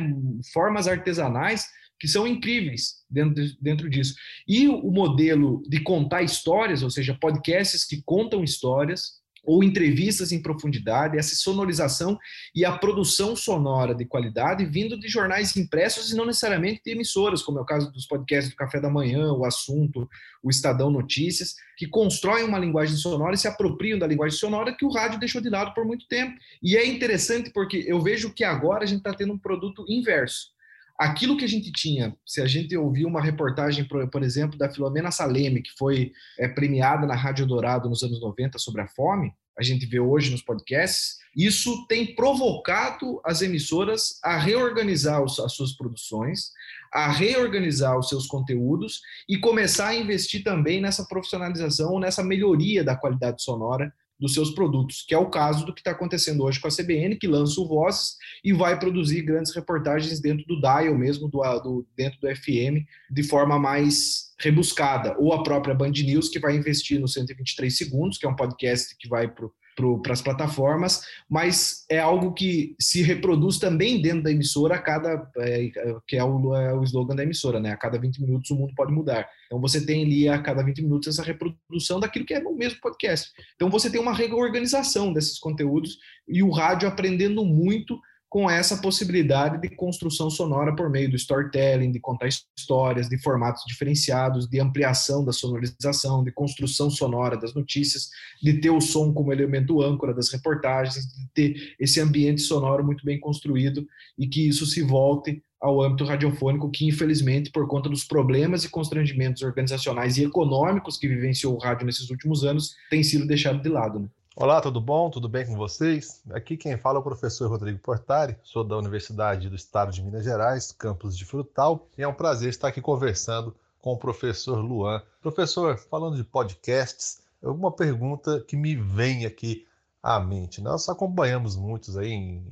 [0.55, 1.67] formas artesanais
[2.01, 4.15] que são incríveis dentro, dentro disso.
[4.49, 10.41] E o modelo de contar histórias, ou seja, podcasts que contam histórias, ou entrevistas em
[10.41, 12.19] profundidade, essa sonorização
[12.55, 17.43] e a produção sonora de qualidade vindo de jornais impressos e não necessariamente de emissoras,
[17.43, 20.09] como é o caso dos podcasts do Café da Manhã, o Assunto,
[20.43, 24.85] o Estadão Notícias, que constroem uma linguagem sonora e se apropriam da linguagem sonora que
[24.85, 26.37] o rádio deixou de lado por muito tempo.
[26.63, 30.53] E é interessante porque eu vejo que agora a gente está tendo um produto inverso
[30.99, 35.11] aquilo que a gente tinha, se a gente ouvir uma reportagem, por, exemplo, da Filomena
[35.11, 39.63] Saleme, que foi é, premiada na Rádio Dourado nos anos 90 sobre a fome, a
[39.63, 46.51] gente vê hoje nos podcasts, isso tem provocado as emissoras a reorganizar as suas produções,
[46.93, 52.97] a reorganizar os seus conteúdos e começar a investir também nessa profissionalização, nessa melhoria da
[52.97, 56.69] qualidade sonora dos seus produtos, que é o caso do que está acontecendo hoje com
[56.69, 61.29] a CBN, que lança o Vozes e vai produzir grandes reportagens dentro do dial mesmo,
[61.29, 65.17] do, do, dentro do FM, de forma mais rebuscada.
[65.19, 68.97] Ou a própria Band News, que vai investir no 123 Segundos, que é um podcast
[68.97, 74.31] que vai para para as plataformas, mas é algo que se reproduz também dentro da
[74.31, 75.71] emissora a cada, é,
[76.07, 77.71] que é o, é o slogan da emissora, né?
[77.71, 79.29] A cada 20 minutos o mundo pode mudar.
[79.47, 82.81] Então você tem ali a cada 20 minutos essa reprodução daquilo que é o mesmo
[82.81, 83.31] podcast.
[83.55, 87.99] Então você tem uma reorganização desses conteúdos e o rádio aprendendo muito
[88.33, 93.63] com essa possibilidade de construção sonora por meio do storytelling, de contar histórias, de formatos
[93.67, 98.09] diferenciados, de ampliação da sonorização, de construção sonora das notícias,
[98.43, 103.05] de ter o som como elemento âncora das reportagens, de ter esse ambiente sonoro muito
[103.05, 103.87] bem construído
[104.19, 108.71] e que isso se volte ao âmbito radiofônico, que infelizmente, por conta dos problemas e
[108.71, 113.69] constrangimentos organizacionais e econômicos que vivenciou o rádio nesses últimos anos, tem sido deixado de
[113.69, 114.01] lado.
[114.01, 114.09] Né?
[114.35, 115.11] Olá, tudo bom?
[115.11, 116.23] Tudo bem com vocês?
[116.31, 120.25] Aqui quem fala é o professor Rodrigo Portari, sou da Universidade do Estado de Minas
[120.25, 125.03] Gerais, campus de Frutal, e é um prazer estar aqui conversando com o professor Luan.
[125.21, 129.67] Professor, falando de podcasts, uma pergunta que me vem aqui
[130.03, 130.63] à mente.
[130.63, 132.43] Nós acompanhamos muitos aí em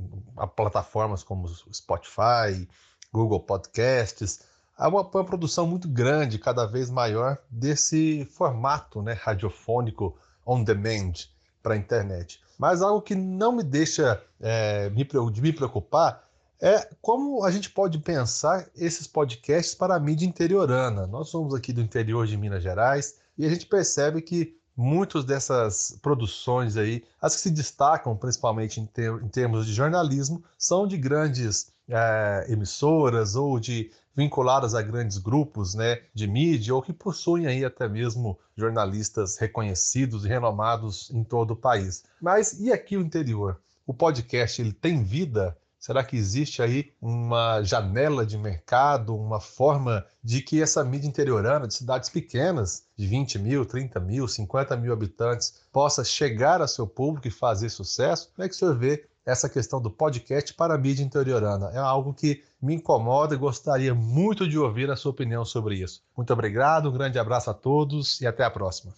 [0.55, 2.69] plataformas como Spotify,
[3.11, 4.43] Google Podcasts,
[4.77, 10.14] há uma, uma produção muito grande, cada vez maior, desse formato né, radiofônico
[10.45, 11.14] on demand
[11.62, 12.40] para a internet.
[12.59, 16.29] Mas algo que não me deixa é, me, de me preocupar
[16.61, 21.07] é como a gente pode pensar esses podcasts para a mídia interiorana.
[21.07, 25.99] Nós somos aqui do interior de Minas Gerais e a gente percebe que muitas dessas
[26.03, 30.96] produções aí, as que se destacam principalmente em, ter, em termos de jornalismo, são de
[30.96, 37.46] grandes é, emissoras ou de vinculadas a grandes grupos né, de mídia ou que possuem
[37.46, 42.05] aí até mesmo jornalistas reconhecidos e renomados em todo o país.
[42.20, 43.61] Mas e aqui o interior?
[43.87, 50.05] O podcast ele tem vida Será que existe aí uma janela de mercado, uma forma
[50.22, 54.92] de que essa mídia interiorana de cidades pequenas, de 20 mil, 30 mil, 50 mil
[54.92, 58.31] habitantes, possa chegar a seu público e fazer sucesso?
[58.37, 61.70] Como é que o senhor vê essa questão do podcast para a mídia interiorana?
[61.72, 66.02] É algo que me incomoda e gostaria muito de ouvir a sua opinião sobre isso.
[66.16, 68.92] Muito obrigado, um grande abraço a todos e até a próxima.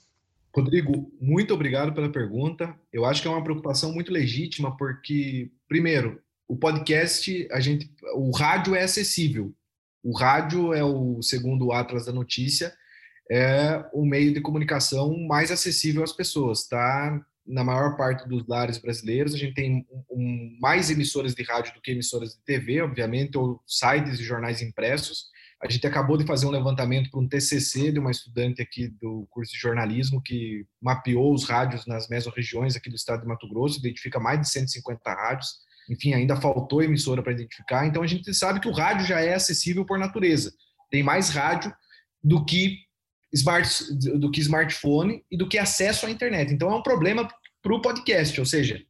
[0.54, 2.74] Rodrigo, muito obrigado pela pergunta.
[2.92, 8.30] Eu acho que é uma preocupação muito legítima, porque, primeiro, o podcast, a gente, o
[8.36, 9.54] rádio é acessível.
[10.02, 12.74] O rádio é o segundo o Atlas da Notícia,
[13.30, 17.24] é o meio de comunicação mais acessível às pessoas, tá?
[17.46, 21.80] Na maior parte dos lares brasileiros, a gente tem um, mais emissoras de rádio do
[21.80, 25.26] que emissoras de TV, obviamente, ou sites e jornais impressos.
[25.62, 29.28] A gente acabou de fazer um levantamento para um TCC de uma estudante aqui do
[29.30, 33.78] curso de jornalismo que mapeou os rádios nas mesorregiões aqui do estado de Mato Grosso,
[33.78, 35.54] identifica mais de 150 rádios.
[35.88, 37.86] Enfim, ainda faltou emissora para identificar.
[37.86, 40.52] Então a gente sabe que o rádio já é acessível por natureza.
[40.90, 41.72] Tem mais rádio
[42.22, 42.78] do que
[43.32, 43.68] smart,
[44.18, 46.52] do que smartphone e do que acesso à internet.
[46.52, 47.28] Então é um problema
[47.62, 48.82] para o podcast, ou seja,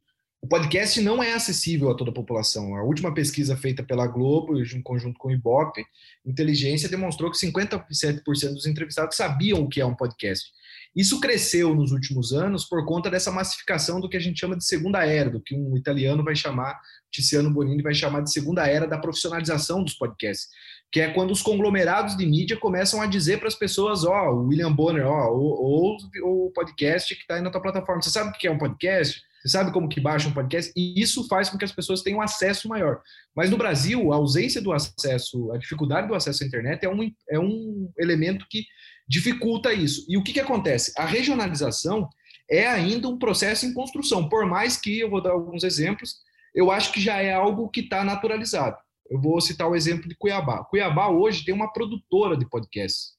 [0.43, 2.75] o podcast não é acessível a toda a população.
[2.75, 5.85] A última pesquisa feita pela Globo, em conjunto com o Ibope,
[6.25, 10.51] Inteligência, demonstrou que 57% dos entrevistados sabiam o que é um podcast.
[10.93, 14.65] Isso cresceu nos últimos anos por conta dessa massificação do que a gente chama de
[14.65, 16.77] segunda era, do que um italiano vai chamar,
[17.09, 20.49] Tiziano Bonini vai chamar de segunda era da profissionalização dos podcasts,
[20.93, 24.35] que é quando os conglomerados de mídia começam a dizer para as pessoas, ó, oh,
[24.35, 27.99] o William Bonner, ó, oh, ou o podcast que está aí na tua plataforma.
[27.99, 29.23] Você sabe o que é um podcast?
[29.41, 30.71] Você sabe como que baixa um podcast?
[30.77, 33.01] E isso faz com que as pessoas tenham acesso maior.
[33.35, 37.11] Mas no Brasil, a ausência do acesso, a dificuldade do acesso à internet é um,
[37.27, 38.63] é um elemento que
[39.07, 40.05] dificulta isso.
[40.07, 40.93] E o que, que acontece?
[40.95, 42.07] A regionalização
[42.47, 46.17] é ainda um processo em construção, por mais que, eu vou dar alguns exemplos,
[46.53, 48.77] eu acho que já é algo que está naturalizado.
[49.13, 50.63] Eu vou citar o exemplo de Cuiabá.
[50.63, 53.13] Cuiabá hoje tem uma produtora de podcasts,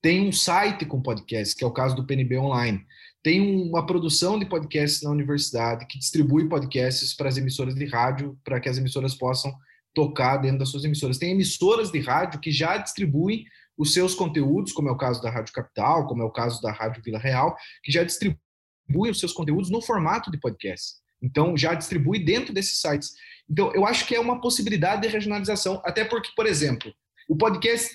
[0.00, 2.86] tem um site com podcasts, que é o caso do PNB Online
[3.22, 8.38] tem uma produção de podcasts na universidade que distribui podcasts para as emissoras de rádio,
[8.42, 9.54] para que as emissoras possam
[9.94, 11.18] tocar dentro das suas emissoras.
[11.18, 13.44] Tem emissoras de rádio que já distribuem
[13.76, 16.72] os seus conteúdos, como é o caso da Rádio Capital, como é o caso da
[16.72, 20.94] Rádio Vila Real, que já distribuem os seus conteúdos no formato de podcast.
[21.22, 23.12] Então, já distribui dentro desses sites.
[23.50, 26.94] Então, eu acho que é uma possibilidade de regionalização, até porque, por exemplo,
[27.28, 27.94] o podcast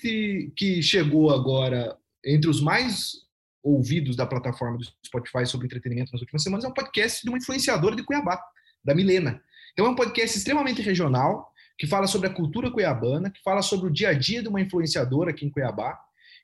[0.56, 3.12] que chegou agora entre os mais
[3.62, 7.38] ouvidos da plataforma do Spotify sobre entretenimento nas últimas semanas é um podcast de uma
[7.38, 8.40] influenciadora de Cuiabá,
[8.84, 9.42] da Milena.
[9.72, 13.88] Então é um podcast extremamente regional, que fala sobre a cultura cuiabana, que fala sobre
[13.88, 15.98] o dia a dia de uma influenciadora aqui em Cuiabá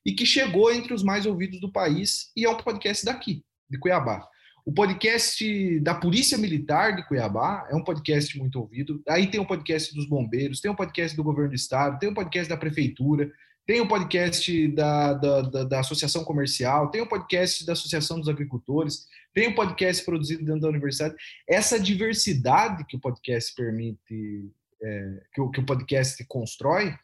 [0.05, 3.79] e que chegou entre os mais ouvidos do país e é um podcast daqui, de
[3.79, 4.29] Cuiabá.
[4.65, 9.03] O podcast da Polícia Militar de Cuiabá é um podcast muito ouvido.
[9.09, 11.99] Aí tem o um podcast dos bombeiros, tem o um podcast do governo do estado,
[11.99, 13.31] tem o um podcast da prefeitura,
[13.67, 18.29] tem o podcast da, da, da, da, Associação Comercial, tem o podcast da Associação dos
[18.29, 21.17] Agricultores, tem o podcast produzido dentro da universidade.
[21.49, 24.49] Essa diversidade que o podcast permite,
[24.81, 26.95] é, que, o, que o podcast constrói,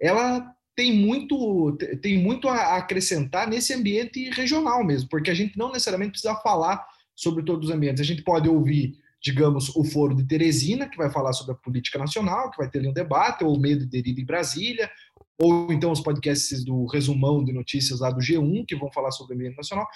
[0.00, 5.68] ela tem muito, tem muito a acrescentar nesse ambiente regional mesmo, porque a gente não
[5.68, 6.82] necessariamente precisa falar
[7.14, 8.00] sobre todos os ambientes.
[8.00, 11.98] A gente pode ouvir, digamos, o Foro de Teresina, que vai falar sobre a política
[11.98, 14.90] nacional, que vai ter ali um debate, ou o Medo de Deriva em Brasília,
[15.38, 19.34] ou então os podcasts do resumão de notícias lá do G1, que vão falar sobre
[19.34, 19.86] o ambiente nacional,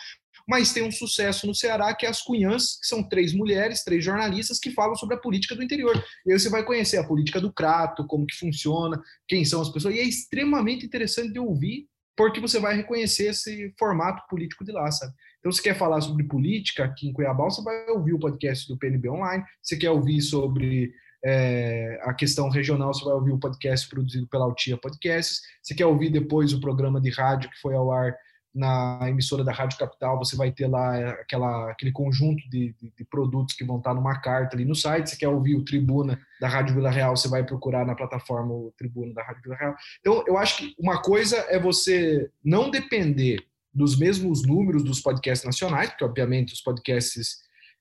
[0.48, 4.04] mas tem um sucesso no Ceará, que é as Cunhãs, que são três mulheres, três
[4.04, 5.96] jornalistas que falam sobre a política do interior.
[6.24, 9.68] E aí você vai conhecer a política do Crato, como que funciona, quem são as
[9.68, 14.72] pessoas, e é extremamente interessante de ouvir, porque você vai reconhecer esse formato político de
[14.72, 15.12] lá, sabe?
[15.46, 18.76] Então, se quer falar sobre política aqui em Cuiabá, você vai ouvir o podcast do
[18.76, 20.92] PNB Online, você quer ouvir sobre
[21.24, 25.42] é, a questão regional, você vai ouvir o podcast produzido pela Altia Podcasts.
[25.62, 28.12] Se quer ouvir depois o programa de rádio que foi ao ar
[28.52, 33.04] na emissora da Rádio Capital, você vai ter lá aquela, aquele conjunto de, de, de,
[33.04, 35.10] produtos que vão estar numa carta ali no site.
[35.10, 38.74] Se quer ouvir o Tribuna da Rádio Vila Real, você vai procurar na plataforma o
[38.76, 39.76] Tribuna da Rádio Vila Real.
[40.00, 45.44] Então, eu acho que uma coisa é você não depender dos mesmos números dos podcasts
[45.44, 47.36] nacionais, porque, obviamente, os podcasts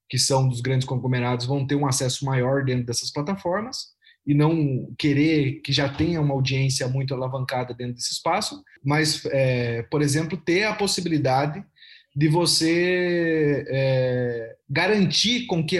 [0.09, 3.95] que são dos grandes conglomerados vão ter um acesso maior dentro dessas plataformas
[4.27, 9.83] e não querer que já tenha uma audiência muito alavancada dentro desse espaço, mas, é,
[9.83, 11.63] por exemplo, ter a possibilidade
[12.13, 15.79] de você é, garantir com que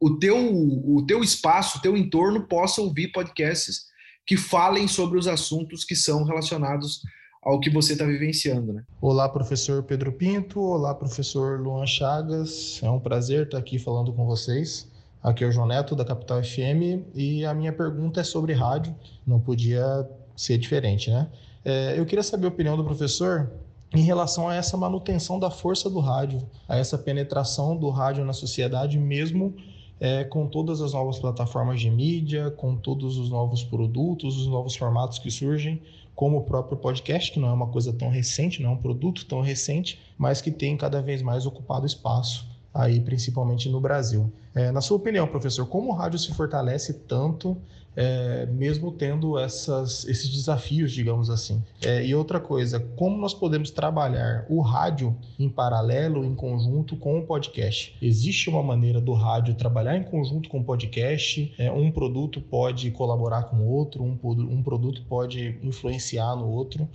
[0.00, 3.86] o teu, o teu espaço, o teu entorno possa ouvir podcasts
[4.24, 7.00] que falem sobre os assuntos que são relacionados
[7.48, 8.74] ao que você está vivenciando.
[8.74, 8.84] Né?
[9.00, 10.60] Olá, professor Pedro Pinto.
[10.60, 12.78] Olá, professor Luan Chagas.
[12.82, 14.86] É um prazer estar aqui falando com vocês.
[15.22, 18.94] Aqui é o João Neto, da Capital FM, e a minha pergunta é sobre rádio,
[19.26, 20.06] não podia
[20.36, 21.26] ser diferente, né?
[21.64, 23.50] É, eu queria saber a opinião do professor
[23.94, 28.34] em relação a essa manutenção da força do rádio, a essa penetração do rádio na
[28.34, 29.56] sociedade, mesmo
[29.98, 34.76] é, com todas as novas plataformas de mídia, com todos os novos produtos, os novos
[34.76, 35.80] formatos que surgem,
[36.18, 39.24] como o próprio podcast, que não é uma coisa tão recente, não é um produto
[39.24, 44.28] tão recente, mas que tem cada vez mais ocupado espaço aí principalmente no Brasil.
[44.52, 47.56] É, na sua opinião, professor, como o rádio se fortalece tanto,
[47.98, 51.60] é, mesmo tendo essas, esses desafios, digamos assim?
[51.84, 57.18] É, e outra coisa, como nós podemos trabalhar o rádio em paralelo, em conjunto com
[57.18, 57.96] o podcast?
[58.00, 61.52] Existe uma maneira do rádio trabalhar em conjunto com o podcast?
[61.58, 66.88] É, um produto pode colaborar com o outro, um, um produto pode influenciar no outro?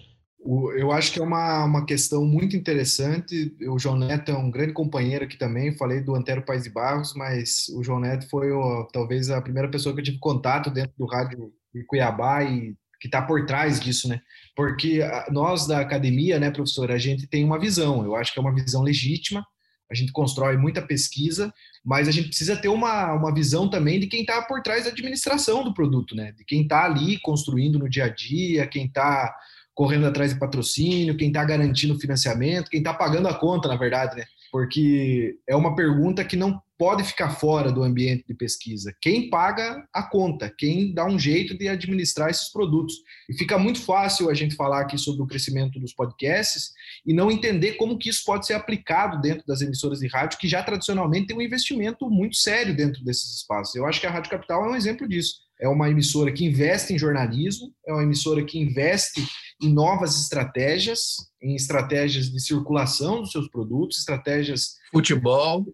[0.75, 3.55] Eu acho que é uma, uma questão muito interessante.
[3.69, 5.75] O João Neto é um grande companheiro aqui também.
[5.77, 9.69] Falei do Antero Pais de Barros, mas o João Neto foi o, talvez a primeira
[9.69, 13.79] pessoa que eu tive contato dentro do rádio de Cuiabá e que está por trás
[13.79, 14.21] disso, né?
[14.55, 18.03] Porque nós da academia, né, professor, a gente tem uma visão.
[18.03, 19.45] Eu acho que é uma visão legítima.
[19.89, 21.53] A gente constrói muita pesquisa,
[21.85, 24.89] mas a gente precisa ter uma, uma visão também de quem está por trás da
[24.89, 26.31] administração do produto, né?
[26.31, 29.33] De quem está ali construindo no dia a dia, quem está
[29.73, 33.75] correndo atrás de patrocínio, quem está garantindo o financiamento, quem está pagando a conta, na
[33.75, 34.23] verdade, né?
[34.51, 38.93] Porque é uma pergunta que não pode ficar fora do ambiente de pesquisa.
[39.01, 40.53] Quem paga a conta?
[40.55, 42.95] Quem dá um jeito de administrar esses produtos?
[43.29, 46.71] E fica muito fácil a gente falar aqui sobre o crescimento dos podcasts
[47.05, 50.47] e não entender como que isso pode ser aplicado dentro das emissoras de rádio, que
[50.47, 53.73] já tradicionalmente tem um investimento muito sério dentro desses espaços.
[53.75, 56.93] Eu acho que a Rádio Capital é um exemplo disso é uma emissora que investe
[56.93, 59.25] em jornalismo, é uma emissora que investe
[59.61, 64.75] em novas estratégias, em estratégias de circulação dos seus produtos, estratégias.
[64.91, 65.65] Futebol.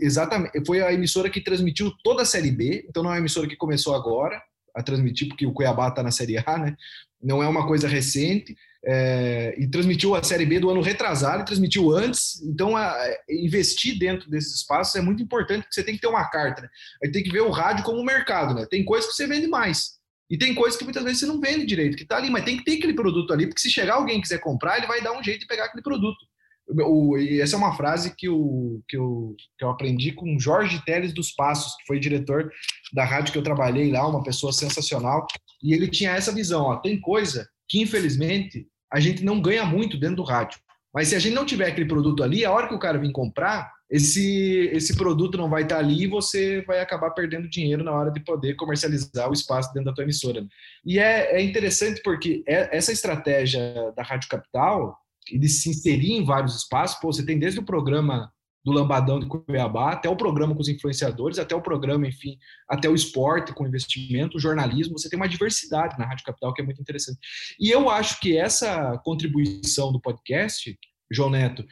[0.00, 0.64] Exatamente.
[0.64, 3.56] Foi a emissora que transmitiu toda a Série B, então não é uma emissora que
[3.56, 4.40] começou agora
[4.72, 6.76] a transmitir, porque o Cuiabá está na Série A, né?
[7.20, 11.90] Não é uma coisa recente é, e transmitiu a Série B do ano retrasado, transmitiu
[11.90, 12.40] antes.
[12.42, 16.06] Então, a, a, investir dentro desses espaços é muito importante, porque você tem que ter
[16.06, 16.62] uma carta.
[16.62, 16.68] Né?
[17.02, 18.54] Aí tem que ver o rádio como um mercado.
[18.54, 18.66] Né?
[18.70, 19.98] Tem coisas que você vende mais.
[20.30, 22.58] E tem coisas que muitas vezes você não vende direito, que está ali, mas tem
[22.58, 25.24] que ter aquele produto ali, porque se chegar alguém quiser comprar, ele vai dar um
[25.24, 26.18] jeito de pegar aquele produto.
[26.70, 30.84] O, e essa é uma frase que eu, que, eu, que eu aprendi com Jorge
[30.84, 32.52] Teles dos Passos, que foi diretor
[32.92, 35.26] da rádio que eu trabalhei lá, uma pessoa sensacional.
[35.62, 39.98] E ele tinha essa visão: ó, tem coisa que infelizmente a gente não ganha muito
[39.98, 40.58] dentro do rádio.
[40.92, 43.12] Mas se a gente não tiver aquele produto ali, a hora que o cara vir
[43.12, 47.92] comprar, esse, esse produto não vai estar ali e você vai acabar perdendo dinheiro na
[47.92, 50.46] hora de poder comercializar o espaço dentro da tua emissora.
[50.84, 53.60] E é, é interessante porque é, essa estratégia
[53.96, 54.98] da Rádio Capital
[55.30, 58.30] de se inserir em vários espaços, pô, você tem desde o programa
[58.68, 62.88] do Lambadão de Cuiabá, até o programa com os influenciadores, até o programa, enfim, até
[62.88, 66.64] o esporte com investimento, o jornalismo, você tem uma diversidade na Rádio Capital que é
[66.64, 67.18] muito interessante.
[67.58, 70.78] E eu acho que essa contribuição do podcast,
[71.10, 71.64] João Neto,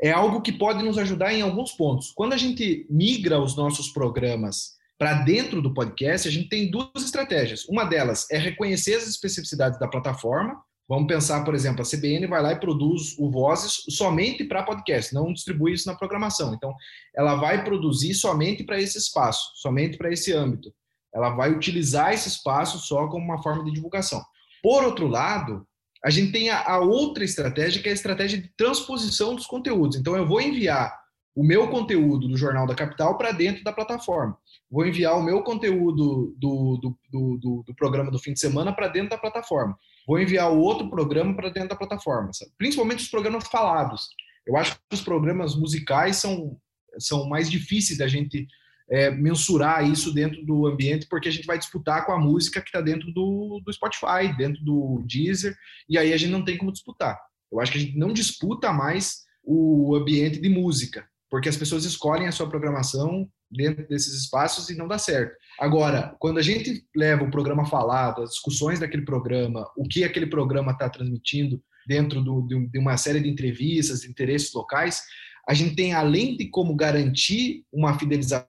[0.00, 2.12] é algo que pode nos ajudar em alguns pontos.
[2.14, 6.88] Quando a gente migra os nossos programas para dentro do podcast, a gente tem duas
[6.96, 7.64] estratégias.
[7.68, 10.56] Uma delas é reconhecer as especificidades da plataforma,
[10.88, 15.14] Vamos pensar, por exemplo, a CBN vai lá e produz o Vozes somente para podcast,
[15.14, 16.52] não distribui isso na programação.
[16.52, 16.74] Então,
[17.16, 20.72] ela vai produzir somente para esse espaço, somente para esse âmbito.
[21.14, 24.22] Ela vai utilizar esse espaço só como uma forma de divulgação.
[24.62, 25.66] Por outro lado,
[26.04, 29.96] a gente tem a, outra estratégia, que é a estratégia de transposição dos conteúdos.
[29.96, 30.94] Então, eu vou enviar
[31.34, 34.36] o meu conteúdo do Jornal da Capital para dentro da plataforma.
[34.70, 38.88] Vou enviar o meu conteúdo do, do, do, do, programa do fim de semana para
[38.88, 42.52] dentro da plataforma vou enviar o outro programa para dentro da plataforma, sabe?
[42.58, 44.08] principalmente os programas falados.
[44.46, 46.58] Eu acho que os programas musicais são,
[46.98, 48.46] são mais difíceis da gente
[48.90, 52.68] é, mensurar isso dentro do ambiente, porque a gente vai disputar com a música que
[52.68, 55.56] está dentro do, do Spotify, dentro do Deezer,
[55.88, 57.18] e aí a gente não tem como disputar.
[57.50, 61.84] Eu acho que a gente não disputa mais o ambiente de música, porque as pessoas
[61.84, 65.34] escolhem a sua programação dentro desses espaços e não dá certo.
[65.58, 70.26] Agora, quando a gente leva o programa falado, as discussões daquele programa, o que aquele
[70.26, 75.02] programa está transmitindo dentro do, de uma série de entrevistas, de interesses locais,
[75.48, 78.48] a gente tem, além de como garantir uma fidelização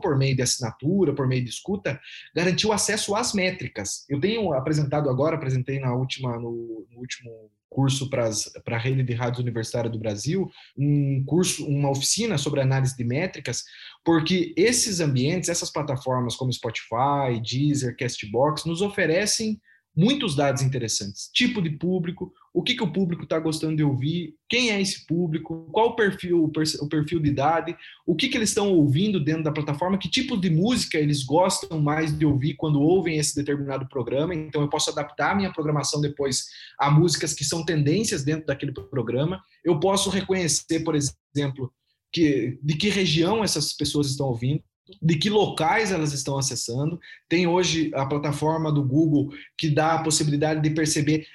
[0.00, 2.00] por meio de assinatura, por meio de escuta,
[2.34, 4.04] garantir o acesso às métricas.
[4.08, 8.30] Eu tenho apresentado agora, apresentei na última, no, no último curso para
[8.66, 10.48] a rede de rádios universitária do Brasil,
[10.78, 13.64] um curso, uma oficina sobre análise de métricas,
[14.04, 19.60] porque esses ambientes, essas plataformas como Spotify, Deezer, Castbox, nos oferecem
[19.96, 21.30] muitos dados interessantes.
[21.32, 25.04] Tipo de público, o que, que o público está gostando de ouvir, quem é esse
[25.04, 27.76] público, qual o perfil, o perfil de idade,
[28.06, 31.80] o que, que eles estão ouvindo dentro da plataforma, que tipo de música eles gostam
[31.80, 34.36] mais de ouvir quando ouvem esse determinado programa.
[34.36, 36.44] Então, eu posso adaptar a minha programação depois
[36.78, 39.42] a músicas que são tendências dentro daquele programa.
[39.64, 41.72] Eu posso reconhecer, por exemplo,
[42.12, 44.62] que, de que região essas pessoas estão ouvindo
[45.00, 47.00] de que locais elas estão acessando.
[47.28, 51.26] Tem hoje a plataforma do Google que dá a possibilidade de perceber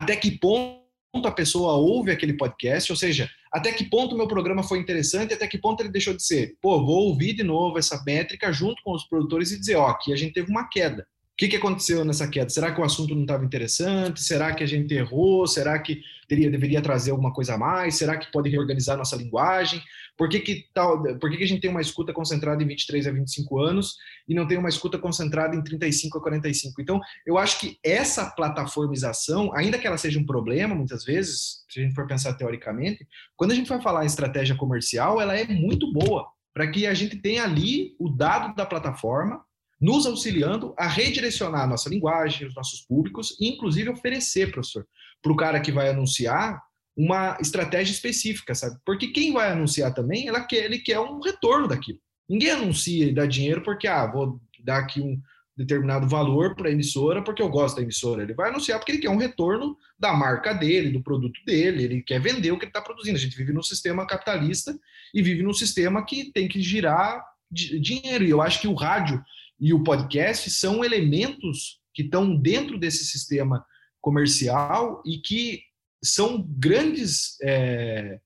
[0.00, 0.80] até que ponto
[1.24, 5.34] a pessoa ouve aquele podcast, ou seja, até que ponto o meu programa foi interessante,
[5.34, 6.56] até que ponto ele deixou de ser.
[6.60, 10.12] Pô, vou ouvir de novo essa métrica junto com os produtores e dizer, ó, aqui
[10.12, 11.06] a gente teve uma queda
[11.40, 12.50] que, que aconteceu nessa queda?
[12.50, 14.22] Será que o assunto não estava interessante?
[14.22, 15.46] Será que a gente errou?
[15.46, 17.94] Será que teria, deveria trazer alguma coisa a mais?
[17.94, 19.82] Será que pode reorganizar nossa linguagem?
[20.18, 23.06] Por que, que, tal, por que, que a gente tem uma escuta concentrada em 23
[23.06, 23.96] a 25 anos
[24.28, 26.82] e não tem uma escuta concentrada em 35 a 45?
[26.82, 31.80] Então, eu acho que essa plataformização, ainda que ela seja um problema, muitas vezes, se
[31.80, 35.46] a gente for pensar teoricamente, quando a gente vai falar em estratégia comercial, ela é
[35.46, 39.42] muito boa para que a gente tenha ali o dado da plataforma
[39.80, 44.86] nos auxiliando a redirecionar a nossa linguagem, os nossos públicos, e inclusive oferecer, professor,
[45.22, 46.60] para o cara que vai anunciar
[46.96, 48.76] uma estratégia específica, sabe?
[48.84, 51.98] Porque quem vai anunciar também, ela quer, ele quer um retorno daquilo.
[52.28, 55.20] Ninguém anuncia e dá dinheiro porque, ah, vou dar aqui um
[55.56, 58.22] determinado valor para a emissora porque eu gosto da emissora.
[58.22, 62.02] Ele vai anunciar porque ele quer um retorno da marca dele, do produto dele, ele
[62.02, 63.16] quer vender o que ele está produzindo.
[63.16, 64.78] A gente vive num sistema capitalista
[65.14, 68.24] e vive num sistema que tem que girar dinheiro.
[68.24, 69.22] E eu acho que o rádio
[69.60, 73.64] e o podcast são elementos que estão dentro desse sistema
[74.00, 75.62] comercial e que
[76.02, 78.18] são grandes, é,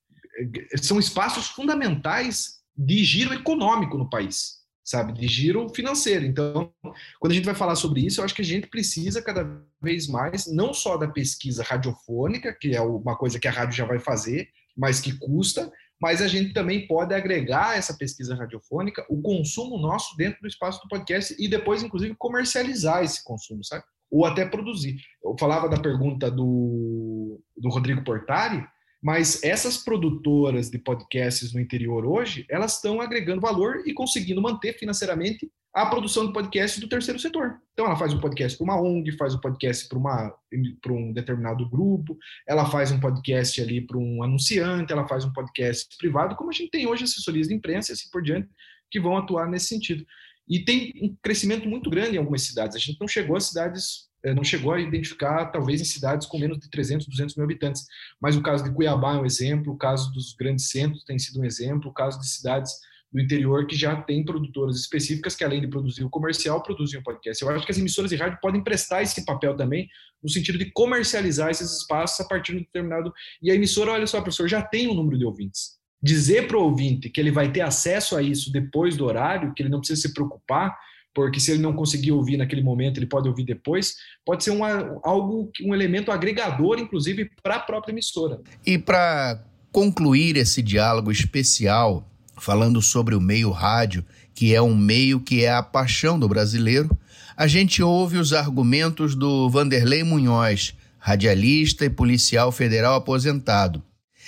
[0.81, 6.25] são espaços fundamentais de giro econômico no país, sabe, de giro financeiro.
[6.25, 6.73] Então,
[7.19, 9.45] quando a gente vai falar sobre isso, eu acho que a gente precisa cada
[9.83, 13.85] vez mais, não só da pesquisa radiofônica, que é uma coisa que a rádio já
[13.85, 15.71] vai fazer, mas que custa,
[16.01, 20.81] mas a gente também pode agregar essa pesquisa radiofônica, o consumo nosso dentro do espaço
[20.83, 23.85] do podcast e depois, inclusive, comercializar esse consumo, sabe?
[24.11, 24.97] Ou até produzir.
[25.25, 28.65] Eu falava da pergunta do, do Rodrigo Portari,
[29.03, 34.73] mas essas produtoras de podcasts no interior hoje, elas estão agregando valor e conseguindo manter
[34.79, 37.61] financeiramente a produção de podcast do terceiro setor.
[37.73, 42.17] Então, ela faz um podcast para uma ONG, faz um podcast para um determinado grupo,
[42.47, 46.53] ela faz um podcast ali para um anunciante, ela faz um podcast privado, como a
[46.53, 48.49] gente tem hoje assessorias de imprensa e assim por diante,
[48.89, 50.07] que vão atuar nesse sentido.
[50.49, 52.77] E tem um crescimento muito grande em algumas cidades.
[52.77, 56.39] A gente não chegou a cidades, eh, não chegou a identificar, talvez, em cidades com
[56.39, 57.85] menos de 300, 200 mil habitantes.
[58.21, 61.41] Mas o caso de Cuiabá é um exemplo, o caso dos grandes centros tem sido
[61.41, 62.73] um exemplo, o caso de cidades
[63.15, 67.03] do interior que já tem produtoras específicas que, além de produzir o comercial, produzem o
[67.03, 67.41] podcast.
[67.41, 69.89] Eu acho que as emissoras de rádio podem prestar esse papel também,
[70.21, 73.15] no sentido de comercializar esses espaços a partir de um determinado.
[73.41, 75.79] E a emissora, olha só, professor, já tem um número de ouvintes.
[76.03, 79.63] Dizer para o ouvinte que ele vai ter acesso a isso depois do horário, que
[79.63, 80.77] ele não precisa se preocupar,
[81.15, 83.95] porque se ele não conseguir ouvir naquele momento, ele pode ouvir depois,
[84.27, 88.41] pode ser uma, algo, um elemento agregador, inclusive, para a própria emissora.
[88.67, 89.41] E para
[89.71, 92.05] concluir esse diálogo especial
[92.37, 94.05] falando sobre o meio rádio,
[94.35, 96.97] que é um meio que é a paixão do brasileiro,
[97.37, 103.83] a gente ouve os argumentos do Vanderlei Munhoz, radialista e policial federal aposentado.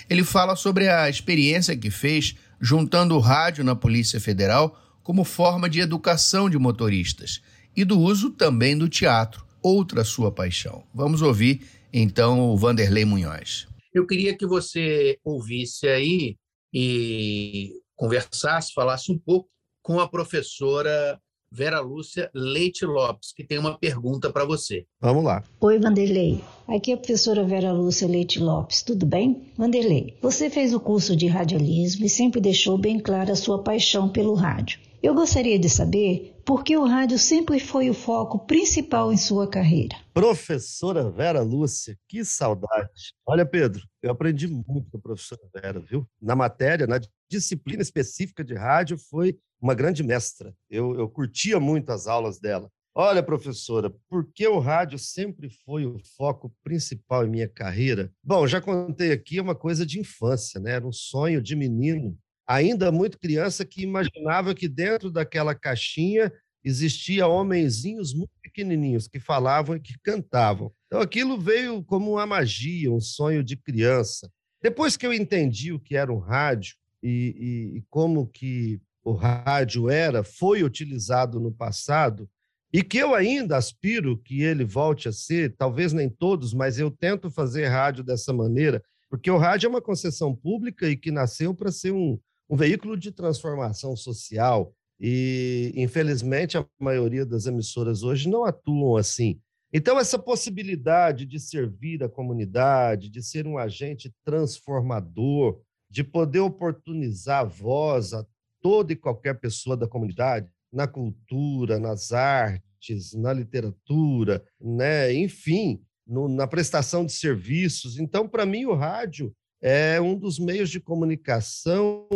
[0.09, 5.69] Ele fala sobre a experiência que fez juntando o rádio na Polícia Federal como forma
[5.69, 7.41] de educação de motoristas
[7.75, 10.83] e do uso também do teatro, outra sua paixão.
[10.93, 11.61] Vamos ouvir
[11.93, 13.67] então o Vanderlei Munhoz.
[13.93, 16.35] Eu queria que você ouvisse aí
[16.73, 19.49] e conversasse, falasse um pouco
[19.81, 21.19] com a professora
[21.51, 24.85] Vera Lúcia Leite Lopes, que tem uma pergunta para você.
[25.01, 25.43] Vamos lá.
[25.61, 26.43] Oi, Vanderlei.
[26.67, 28.83] Aqui é a professora Vera Lúcia Leite Lopes.
[28.83, 29.51] Tudo bem?
[29.57, 34.09] Vanderlei, você fez o curso de radialismo e sempre deixou bem clara a sua paixão
[34.09, 34.79] pelo rádio.
[35.01, 39.49] Eu gostaria de saber por que o rádio sempre foi o foco principal em sua
[39.49, 39.97] carreira.
[40.13, 43.13] Professora Vera Lúcia, que saudade.
[43.25, 46.07] Olha, Pedro, eu aprendi muito com a professora Vera, viu?
[46.21, 50.55] Na matéria, na disciplina específica de rádio, foi uma grande mestra.
[50.69, 52.71] Eu, eu curtia muito as aulas dela.
[52.95, 58.09] Olha, professora, por que o rádio sempre foi o foco principal em minha carreira?
[58.23, 60.71] Bom, já contei aqui uma coisa de infância, né?
[60.71, 62.17] Era um sonho de menino
[62.47, 66.31] ainda muito criança, que imaginava que dentro daquela caixinha
[66.63, 70.71] existia homenzinhos muito pequenininhos que falavam e que cantavam.
[70.87, 74.29] Então aquilo veio como uma magia, um sonho de criança.
[74.61, 77.35] Depois que eu entendi o que era um rádio e,
[77.73, 82.29] e, e como que o rádio era, foi utilizado no passado,
[82.73, 86.91] e que eu ainda aspiro que ele volte a ser, talvez nem todos, mas eu
[86.91, 91.55] tento fazer rádio dessa maneira, porque o rádio é uma concessão pública e que nasceu
[91.55, 92.19] para ser um,
[92.49, 94.73] um veículo de transformação social.
[94.99, 99.39] E, infelizmente, a maioria das emissoras hoje não atuam assim.
[99.71, 107.41] Então, essa possibilidade de servir a comunidade, de ser um agente transformador, de poder oportunizar
[107.41, 108.25] a voz a
[108.61, 115.13] toda e qualquer pessoa da comunidade, na cultura, nas artes, na literatura, né?
[115.13, 117.99] enfim, no, na prestação de serviços.
[117.99, 122.07] Então, para mim, o rádio é um dos meios de comunicação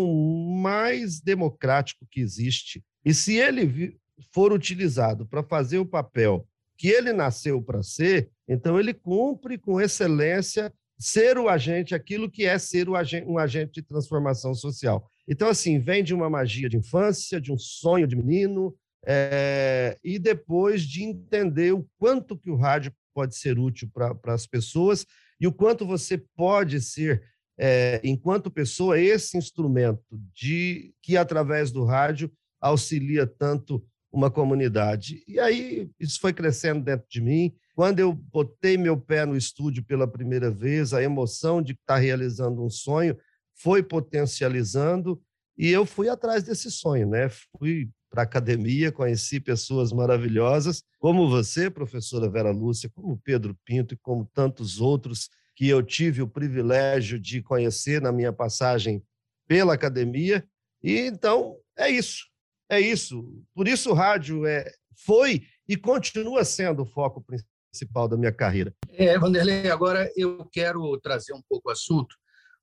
[0.61, 2.83] mais democrático que existe.
[3.03, 3.97] E se ele
[4.33, 9.79] for utilizado para fazer o papel que ele nasceu para ser, então ele cumpre com
[9.79, 15.07] excelência ser o agente, aquilo que é ser agente, um agente de transformação social.
[15.27, 18.75] Então, assim, vem de uma magia de infância, de um sonho de menino,
[19.05, 24.45] é, e depois de entender o quanto que o rádio pode ser útil para as
[24.45, 25.05] pessoas
[25.39, 27.23] e o quanto você pode ser,
[27.63, 35.23] é, enquanto pessoa, esse instrumento de que, através do rádio, auxilia tanto uma comunidade.
[35.27, 37.53] E aí isso foi crescendo dentro de mim.
[37.75, 42.65] Quando eu botei meu pé no estúdio pela primeira vez, a emoção de estar realizando
[42.65, 43.15] um sonho
[43.53, 45.21] foi potencializando
[45.55, 47.29] e eu fui atrás desse sonho, né?
[47.29, 53.93] Fui para a academia, conheci pessoas maravilhosas, como você, professora Vera Lúcia, como Pedro Pinto
[53.93, 55.29] e como tantos outros
[55.61, 58.99] que eu tive o privilégio de conhecer na minha passagem
[59.47, 60.43] pela academia.
[60.81, 62.25] E então é isso.
[62.67, 63.31] É isso.
[63.53, 64.65] Por isso o rádio é,
[65.05, 68.73] foi e continua sendo o foco principal da minha carreira.
[68.89, 72.15] É, Vanderlei, agora eu quero trazer um pouco o assunto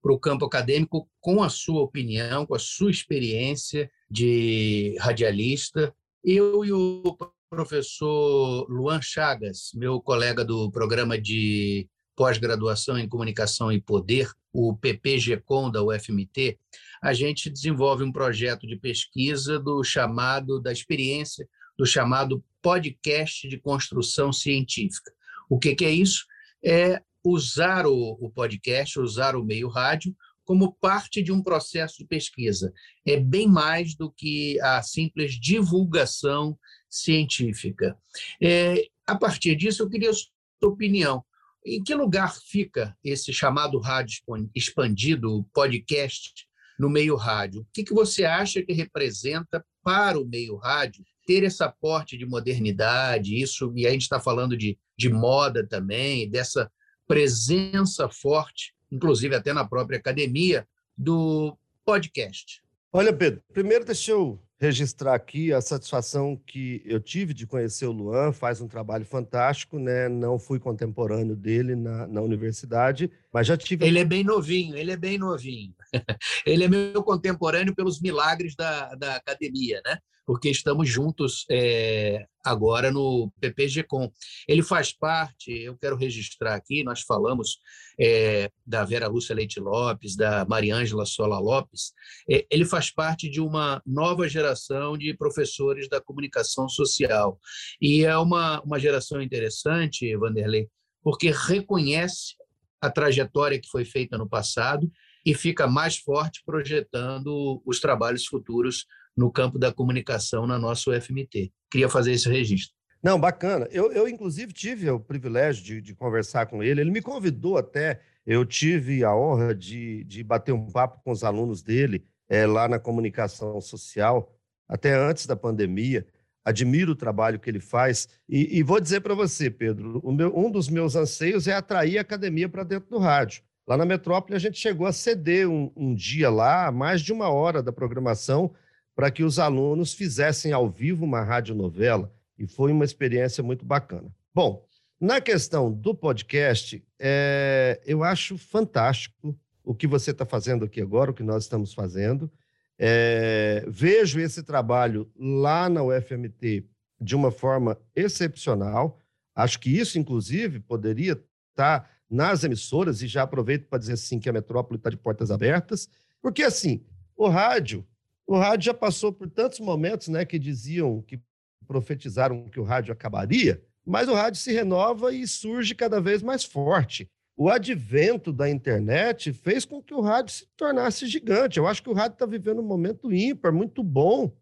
[0.03, 5.95] para o campo acadêmico com a sua opinião, com a sua experiência de radialista.
[6.25, 7.17] Eu e o
[7.49, 11.89] professor Luan Chagas, meu colega do programa de
[12.19, 16.59] pós-graduação em Comunicação e Poder, o PPGcom da UFMT,
[17.01, 21.49] a gente desenvolve um projeto de pesquisa do chamado da experiência
[21.79, 25.12] do chamado podcast de construção científica.
[25.49, 26.27] O que, que é isso?
[26.61, 30.12] É usar o, o podcast, usar o meio rádio
[30.45, 32.73] como parte de um processo de pesquisa.
[33.07, 36.59] É bem mais do que a simples divulgação
[36.91, 37.97] científica.
[38.43, 40.29] É, a partir disso, eu queria a sua
[40.62, 41.25] opinião.
[41.71, 44.23] Em que lugar fica esse chamado rádio
[44.55, 46.47] expandido, podcast,
[46.79, 47.61] no meio rádio?
[47.61, 52.25] O que, que você acha que representa para o meio rádio ter esse aporte de
[52.25, 56.73] modernidade, isso, e a gente está falando de, de moda também, dessa
[57.07, 60.66] presença forte, inclusive até na própria academia,
[60.97, 61.55] do
[61.85, 62.62] podcast.
[62.91, 67.93] Olha, Pedro, primeiro deixa eu registrar aqui a satisfação que eu tive de conhecer o
[67.93, 70.09] Luan, faz um trabalho fantástico, né?
[70.09, 73.87] Não fui contemporâneo dele na, na universidade, mas já tive.
[73.87, 75.73] Ele é bem novinho, ele é bem novinho.
[76.45, 79.99] ele é meu contemporâneo pelos milagres da, da academia, né?
[80.29, 84.12] Porque estamos juntos é, agora no PPG-Com.
[84.47, 87.57] Ele faz parte, eu quero registrar aqui, nós falamos
[87.99, 91.95] é, da Vera Lúcia Leite Lopes, da Mariângela Sola Lopes,
[92.31, 97.41] é, ele faz parte de uma nova geração de professores da comunicação social.
[97.81, 100.68] E é uma, uma geração interessante, Vanderlei,
[101.03, 102.35] porque reconhece
[102.83, 104.93] a trajetória que foi feita no passado
[105.24, 108.85] e fica mais forte projetando os trabalhos futuros
[109.19, 111.53] no campo da comunicação na nossa UFMT.
[111.69, 112.73] Queria fazer esse registro.
[113.03, 113.66] Não, bacana.
[113.73, 116.81] Eu, eu inclusive, tive o privilégio de, de, conversar com ele.
[116.81, 121.25] Ele me convidou até, eu tive a honra de, de bater um papo com os
[121.25, 124.33] alunos dele é, lá na comunicação social,
[124.69, 126.07] até antes da pandemia.
[126.45, 128.09] Admiro o trabalho que ele faz.
[128.29, 132.03] E, e vou dizer para você, Pedro, meu, um dos meus anseios é atrair a
[132.03, 133.43] academia para dentro do rádio.
[133.66, 137.29] Lá na Metrópole, a gente chegou a ceder um, um dia lá, mais de uma
[137.29, 138.55] hora da programação,
[138.99, 144.13] para que os alunos fizessem ao vivo uma radionovela e foi uma experiência muito bacana.
[144.35, 144.67] Bom,
[145.01, 151.13] na questão do podcast, é, eu acho fantástico o que você está fazendo aqui agora,
[151.13, 152.29] o que nós estamos fazendo.
[152.77, 156.67] É, vejo esse trabalho lá na UFMT
[157.01, 158.99] de uma forma excepcional.
[159.33, 164.19] Acho que isso, inclusive, poderia estar tá nas emissoras, e já aproveito para dizer assim
[164.19, 165.89] que a metrópole está de portas abertas,
[166.21, 166.85] porque assim,
[167.17, 167.87] o rádio
[168.29, 171.20] o rádio já passou por tantos momentos né, que diziam, que
[171.66, 176.45] profetizaram que o rádio acabaria, mas o rádio se renova e surge cada vez mais
[176.45, 177.09] forte.
[177.37, 181.59] O advento da internet fez com que o rádio se tornasse gigante.
[181.59, 184.33] Eu acho que o rádio está vivendo um momento ímpar, muito bom,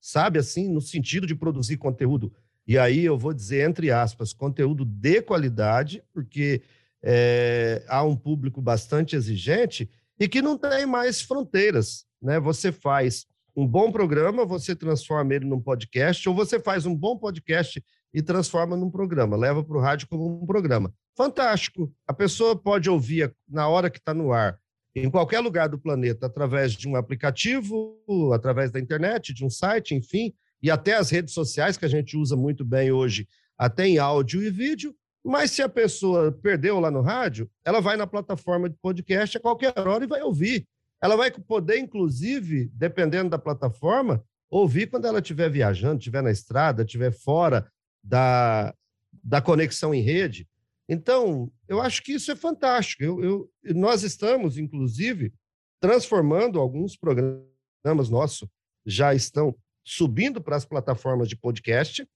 [0.00, 2.32] sabe, assim, no sentido de produzir conteúdo
[2.70, 6.62] e aí eu vou dizer, entre aspas, conteúdo de qualidade, porque
[7.02, 12.06] é, há um público bastante exigente e que não tem mais fronteiras.
[12.20, 12.38] Né?
[12.40, 17.16] Você faz um bom programa, você transforma ele num podcast, ou você faz um bom
[17.16, 20.92] podcast e transforma num programa, leva para o rádio como um programa.
[21.16, 21.92] Fantástico.
[22.06, 24.58] A pessoa pode ouvir na hora que está no ar,
[24.94, 27.98] em qualquer lugar do planeta, através de um aplicativo,
[28.32, 32.16] através da internet, de um site, enfim, e até as redes sociais, que a gente
[32.16, 34.94] usa muito bem hoje, até em áudio e vídeo.
[35.24, 39.40] Mas se a pessoa perdeu lá no rádio, ela vai na plataforma de podcast a
[39.40, 40.66] qualquer hora e vai ouvir.
[41.02, 46.82] Ela vai poder, inclusive, dependendo da plataforma, ouvir quando ela estiver viajando, estiver na estrada,
[46.82, 47.70] estiver fora
[48.02, 48.74] da,
[49.22, 50.46] da conexão em rede.
[50.88, 53.02] Então, eu acho que isso é fantástico.
[53.04, 55.32] Eu, eu, nós estamos, inclusive,
[55.80, 58.48] transformando alguns programas nossos,
[58.84, 62.06] já estão subindo para as plataformas de podcast,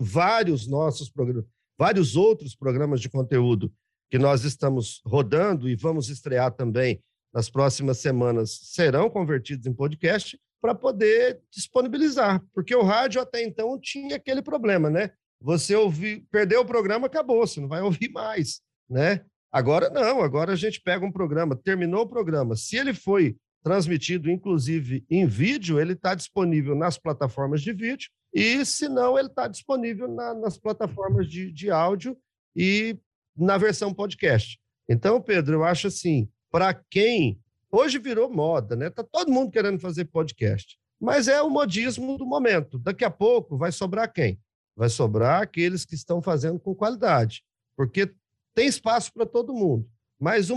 [0.00, 1.44] vários nossos programas,
[1.78, 3.72] vários outros programas de conteúdo
[4.10, 7.02] que nós estamos rodando e vamos estrear também
[7.32, 13.78] nas próximas semanas serão convertidos em podcast para poder disponibilizar, porque o rádio até então
[13.80, 15.10] tinha aquele problema, né?
[15.40, 19.24] Você ouvir, perdeu o programa, acabou, você não vai ouvir mais, né?
[19.50, 24.30] Agora não, agora a gente pega um programa, terminou o programa, se ele foi transmitido
[24.30, 29.46] inclusive em vídeo, ele está disponível nas plataformas de vídeo, e se não, ele está
[29.46, 32.16] disponível na, nas plataformas de, de áudio
[32.56, 32.96] e
[33.36, 34.58] na versão podcast.
[34.88, 37.40] Então, Pedro, eu acho assim, para quem
[37.70, 38.90] hoje virou moda, né?
[38.90, 42.78] Tá todo mundo querendo fazer podcast, mas é o modismo do momento.
[42.78, 44.38] Daqui a pouco vai sobrar quem?
[44.76, 47.42] Vai sobrar aqueles que estão fazendo com qualidade,
[47.74, 48.14] porque
[48.54, 49.88] tem espaço para todo mundo.
[50.20, 50.56] Mas o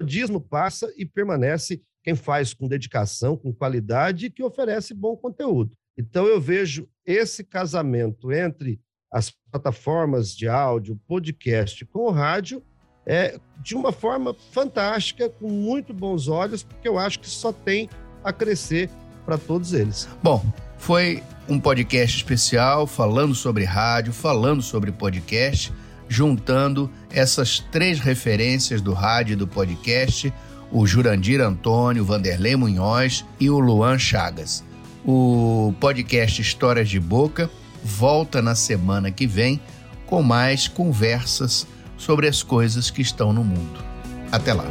[0.00, 5.76] modismo passa e permanece quem faz com dedicação, com qualidade e que oferece bom conteúdo.
[5.96, 8.80] Então eu vejo esse casamento entre
[9.12, 12.62] as plataformas de áudio, podcast com o rádio
[13.08, 17.88] é, de uma forma fantástica, com muito bons olhos, porque eu acho que só tem
[18.22, 18.90] a crescer
[19.24, 20.06] para todos eles.
[20.22, 20.44] Bom,
[20.76, 25.72] foi um podcast especial falando sobre rádio, falando sobre podcast,
[26.06, 30.32] juntando essas três referências do rádio e do podcast,
[30.70, 34.62] o Jurandir Antônio, Vanderlei Munhoz e o Luan Chagas.
[35.04, 37.50] O podcast Histórias de Boca
[37.82, 39.58] volta na semana que vem
[40.06, 41.66] com mais conversas
[41.98, 43.84] sobre as coisas que estão no mundo.
[44.32, 44.64] Até lá!